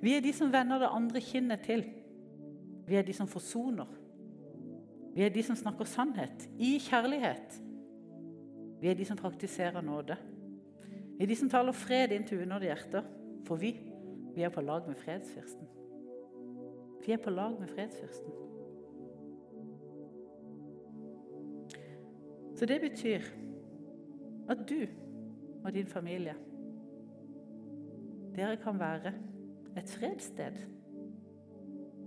Vi 0.00 0.14
er 0.16 0.20
de 0.24 0.32
som 0.32 0.52
vender 0.52 0.78
det 0.78 0.88
andre 0.90 1.20
kinnet 1.20 1.60
til. 1.60 1.84
Vi 2.86 2.96
er 2.96 3.02
de 3.02 3.12
som 3.12 3.28
forsoner. 3.28 3.84
Vi 5.14 5.22
er 5.22 5.28
de 5.28 5.42
som 5.42 5.56
snakker 5.56 5.84
sannhet 5.84 6.46
i 6.58 6.78
kjærlighet. 6.80 7.58
Vi 8.80 8.88
er 8.88 8.94
de 8.94 9.04
som 9.04 9.16
praktiserer 9.16 9.80
nåde. 9.80 10.16
Vi 11.18 11.24
er 11.24 11.28
de 11.28 11.36
som 11.36 11.50
taler 11.52 11.76
fred 11.76 12.14
inn 12.16 12.24
til 12.24 12.40
unådde 12.46 12.70
hjerter. 12.70 13.04
For 13.44 13.60
vi, 13.60 13.74
vi 14.34 14.42
er 14.42 14.48
på 14.48 14.64
lag 14.64 14.88
med 14.88 14.96
fredsfyrsten. 15.04 15.68
Vi 17.04 17.12
er 17.12 17.20
på 17.20 17.30
lag 17.36 17.60
med 17.60 17.68
fredsfyrsten. 17.68 18.32
Så 22.56 22.66
det 22.66 22.80
betyr 22.80 23.20
at 24.48 24.64
du 24.68 24.86
og 25.64 25.72
din 25.74 25.86
familie 25.86 26.34
dere 28.36 28.56
kan 28.62 28.78
være 28.78 29.12
et 29.78 29.90
fredssted 29.90 30.58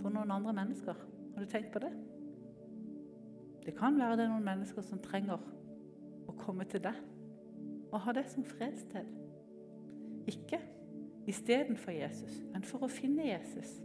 for 0.01 0.13
noen 0.13 0.31
andre 0.31 0.53
mennesker. 0.53 0.93
Har 1.33 1.43
du 1.43 1.49
tenkt 1.49 1.71
på 1.71 1.79
det? 1.83 1.91
Det 3.65 3.75
kan 3.75 3.99
være 3.99 4.17
det 4.17 4.25
er 4.25 4.31
noen 4.31 4.47
mennesker 4.47 4.81
som 4.81 4.99
trenger 5.03 5.43
å 6.27 6.35
komme 6.39 6.67
til 6.71 6.83
deg 6.83 6.99
og 7.91 7.99
ha 8.03 8.13
det 8.15 8.25
som 8.31 8.45
fredssted. 8.45 9.07
Ikke 10.27 10.59
istedenfor 11.27 11.91
Jesus, 11.91 12.41
men 12.53 12.63
for 12.63 12.83
å 12.83 12.91
finne 12.91 13.27
Jesus. 13.27 13.77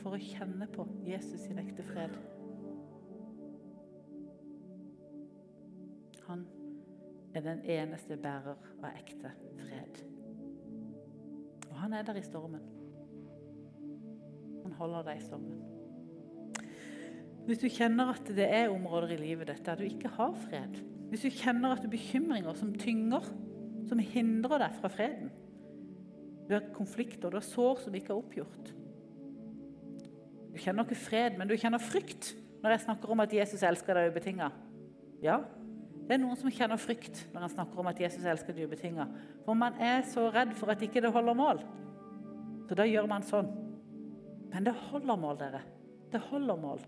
For 0.00 0.16
å 0.16 0.20
kjenne 0.20 0.68
på 0.72 0.86
Jesus 1.04 1.44
sin 1.44 1.60
ekte 1.60 1.84
fred. 1.84 2.16
Han 6.28 6.46
er 7.34 7.44
den 7.44 7.64
eneste 7.64 8.16
bærer 8.16 8.56
av 8.80 8.88
ekte 8.94 9.32
fred. 9.58 10.00
Han 11.80 11.96
er 11.96 12.04
der 12.04 12.18
i 12.20 12.24
stormen. 12.24 12.62
Han 14.64 14.72
holder 14.76 15.06
deg 15.08 15.20
i 15.20 15.24
stormen. 15.24 15.60
Hvis 17.48 17.62
du 17.62 17.70
kjenner 17.72 18.12
at 18.12 18.28
det 18.36 18.46
er 18.46 18.70
områder 18.70 19.14
i 19.14 19.20
livet 19.20 19.48
ditt 19.48 19.64
der 19.66 19.80
du 19.80 19.86
ikke 19.86 20.10
har 20.18 20.34
fred, 20.44 20.76
hvis 21.10 21.24
du 21.24 21.32
kjenner 21.32 21.72
at 21.72 21.80
du 21.82 21.88
er 21.88 21.96
bekymringer 21.96 22.54
som 22.58 22.74
tynger, 22.78 23.24
som 23.88 23.98
hindrer 23.98 24.60
deg 24.62 24.76
fra 24.76 24.90
freden 24.92 25.30
Du 26.46 26.52
har 26.52 26.68
konflikter, 26.76 27.30
du 27.30 27.38
har 27.38 27.46
sår 27.46 27.80
som 27.86 27.94
ikke 27.96 28.12
er 28.12 28.20
oppgjort 28.20 28.68
Du 30.52 30.58
kjenner 30.60 30.84
ikke 30.84 31.00
fred, 31.00 31.38
men 31.38 31.48
du 31.48 31.56
kjenner 31.56 31.82
frykt 31.82 32.34
når 32.60 32.74
jeg 32.74 32.84
snakker 32.84 33.14
om 33.14 33.24
at 33.24 33.32
Jesus 33.32 33.62
elsker 33.64 33.96
deg 33.96 34.10
ubetinga. 34.12 34.50
Ja, 35.24 35.38
det 36.10 36.16
er 36.16 36.24
noen 36.24 36.34
som 36.34 36.50
kjenner 36.50 36.80
frykt 36.82 37.20
når 37.30 37.44
han 37.44 37.50
snakker 37.52 37.78
om 37.78 37.86
at 37.86 38.00
Jesus 38.02 38.24
elsker 38.26 38.56
deg 38.56 38.66
ubetinga. 38.66 39.04
For 39.44 39.54
man 39.54 39.76
er 39.78 40.00
så 40.10 40.24
redd 40.34 40.56
for 40.58 40.72
at 40.72 40.82
ikke 40.82 40.98
det 41.04 41.12
holder 41.14 41.36
mål. 41.38 41.60
Så 42.66 42.74
da 42.74 42.86
gjør 42.88 43.06
man 43.06 43.22
sånn. 43.28 43.46
Men 44.50 44.66
det 44.66 44.72
holder 44.88 45.20
mål, 45.22 45.38
dere. 45.38 45.60
Det 46.10 46.18
holder 46.32 46.58
mål. 46.58 46.82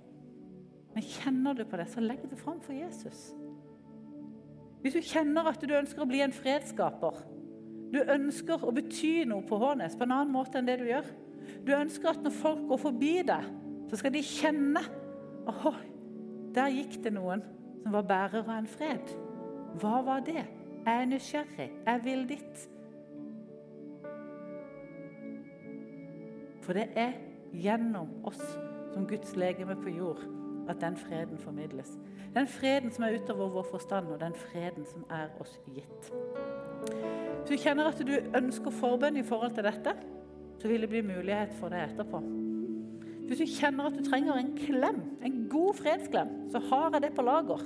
Men 0.96 1.06
kjenner 1.06 1.54
du 1.54 1.62
på 1.70 1.78
det, 1.78 1.86
så 1.94 2.02
legg 2.02 2.26
det 2.26 2.40
fram 2.40 2.58
for 2.66 2.74
Jesus. 2.74 3.28
Hvis 4.82 4.98
du 4.98 5.06
kjenner 5.06 5.52
at 5.52 5.62
du 5.62 5.78
ønsker 5.78 6.02
å 6.02 6.10
bli 6.10 6.24
en 6.26 6.34
fredsskaper, 6.34 7.22
du 7.94 8.02
ønsker 8.02 8.66
å 8.66 8.74
bety 8.74 9.20
noe 9.30 9.46
på 9.46 9.62
Hånes 9.62 9.94
på 9.94 10.02
en 10.02 10.18
annen 10.18 10.34
måte 10.34 10.58
enn 10.58 10.66
det 10.66 10.80
du 10.80 10.86
gjør 10.88 11.04
Du 11.62 11.74
ønsker 11.76 12.08
at 12.08 12.22
når 12.24 12.32
folk 12.34 12.62
går 12.70 12.78
forbi 12.88 13.16
deg, 13.28 13.50
så 13.86 13.98
skal 14.00 14.14
de 14.14 14.22
kjenne 14.26 14.82
Åh, 15.46 15.82
der 16.56 16.74
gikk 16.74 17.04
det 17.04 17.12
noen 17.14 17.42
som 17.82 17.92
var 17.92 18.06
bærer 18.08 18.42
av 18.42 18.54
en 18.58 18.68
fred. 18.70 19.14
Hva 19.80 20.00
var 20.06 20.22
det? 20.26 20.44
Jeg 20.84 21.00
er 21.00 21.08
nysgjerrig. 21.10 21.70
Jeg 21.86 22.04
vil 22.04 22.28
ditt. 22.28 22.68
For 26.62 26.78
det 26.78 26.88
er 26.96 27.16
gjennom 27.52 28.10
oss 28.24 28.42
som 28.92 29.06
Guds 29.08 29.36
legeme 29.36 29.76
på 29.78 29.92
jord 29.96 30.22
at 30.70 30.80
den 30.80 30.96
freden 30.96 31.38
formidles. 31.38 31.98
Den 32.34 32.48
freden 32.48 32.92
som 32.92 33.04
er 33.04 33.18
utover 33.18 33.48
vår 33.48 33.66
forstand, 33.70 34.06
og 34.06 34.20
den 34.20 34.34
freden 34.34 34.86
som 34.86 35.04
er 35.10 35.32
oss 35.40 35.58
gitt. 35.74 36.12
Hvis 37.42 37.50
du 37.50 37.56
kjenner 37.64 37.90
at 37.90 38.00
du 38.06 38.14
ønsker 38.38 38.70
forbønn 38.70 39.18
i 39.20 39.26
forhold 39.26 39.54
til 39.56 39.66
dette, 39.66 39.94
så 40.62 40.68
vil 40.70 40.80
det 40.80 40.88
bli 40.88 41.02
mulighet 41.02 41.54
for 41.58 41.68
det 41.68 41.82
etterpå. 41.82 42.22
Hvis 43.26 43.38
du 43.38 43.46
kjenner 43.48 43.88
at 43.88 43.98
du 43.98 44.04
trenger 44.06 44.38
en 44.38 44.54
klem, 44.56 45.02
en 45.24 45.31
god 45.52 45.78
fredsklem, 45.78 46.34
så 46.52 46.60
har 46.70 46.90
jeg 46.96 47.04
det 47.04 47.14
på 47.16 47.24
lager. 47.26 47.62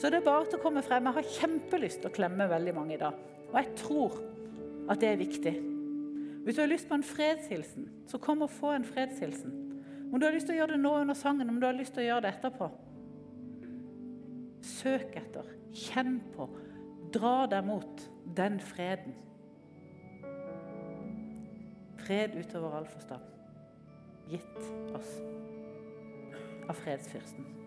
Så 0.00 0.10
det 0.10 0.18
er 0.18 0.26
bare 0.26 0.48
til 0.48 0.58
å 0.58 0.62
komme 0.62 0.82
frem. 0.82 1.06
Jeg 1.06 1.18
har 1.18 1.34
kjempelyst 1.38 2.02
til 2.02 2.10
å 2.10 2.14
klemme 2.14 2.48
veldig 2.50 2.74
mange 2.74 2.96
i 2.96 3.00
dag. 3.00 3.18
Og 3.52 3.58
jeg 3.60 3.74
tror 3.78 4.16
at 4.90 5.02
det 5.02 5.12
er 5.12 5.20
viktig. 5.20 5.52
Hvis 6.42 6.56
du 6.56 6.62
har 6.64 6.70
lyst 6.72 6.88
på 6.90 6.96
en 6.98 7.06
fredshilsen, 7.06 7.86
så 8.10 8.18
kom 8.18 8.42
og 8.42 8.50
få 8.50 8.72
en 8.74 8.86
fredshilsen. 8.86 9.52
Om 10.10 10.18
du 10.18 10.26
har 10.26 10.34
lyst 10.34 10.48
til 10.50 10.56
å 10.56 10.62
gjøre 10.62 10.74
det 10.74 10.82
nå 10.82 10.94
under 11.04 11.16
sangen, 11.16 11.52
om 11.52 11.60
du 11.60 11.68
har 11.68 11.76
lyst 11.76 11.94
til 11.94 12.02
å 12.02 12.08
gjøre 12.08 12.24
det 12.26 12.32
etterpå. 12.34 12.68
Søk 14.72 15.14
etter, 15.22 15.52
kjenn 15.84 16.18
på, 16.34 16.48
dra 17.14 17.36
deg 17.50 17.68
mot 17.68 18.02
den 18.36 18.58
freden. 18.62 19.14
Fred 22.02 22.34
utover 22.34 22.80
all 22.80 22.90
forstand. 22.90 23.30
Gitt 24.32 24.94
oss 24.96 25.14
av 26.72 26.76
fredsfyrsten. 26.84 27.61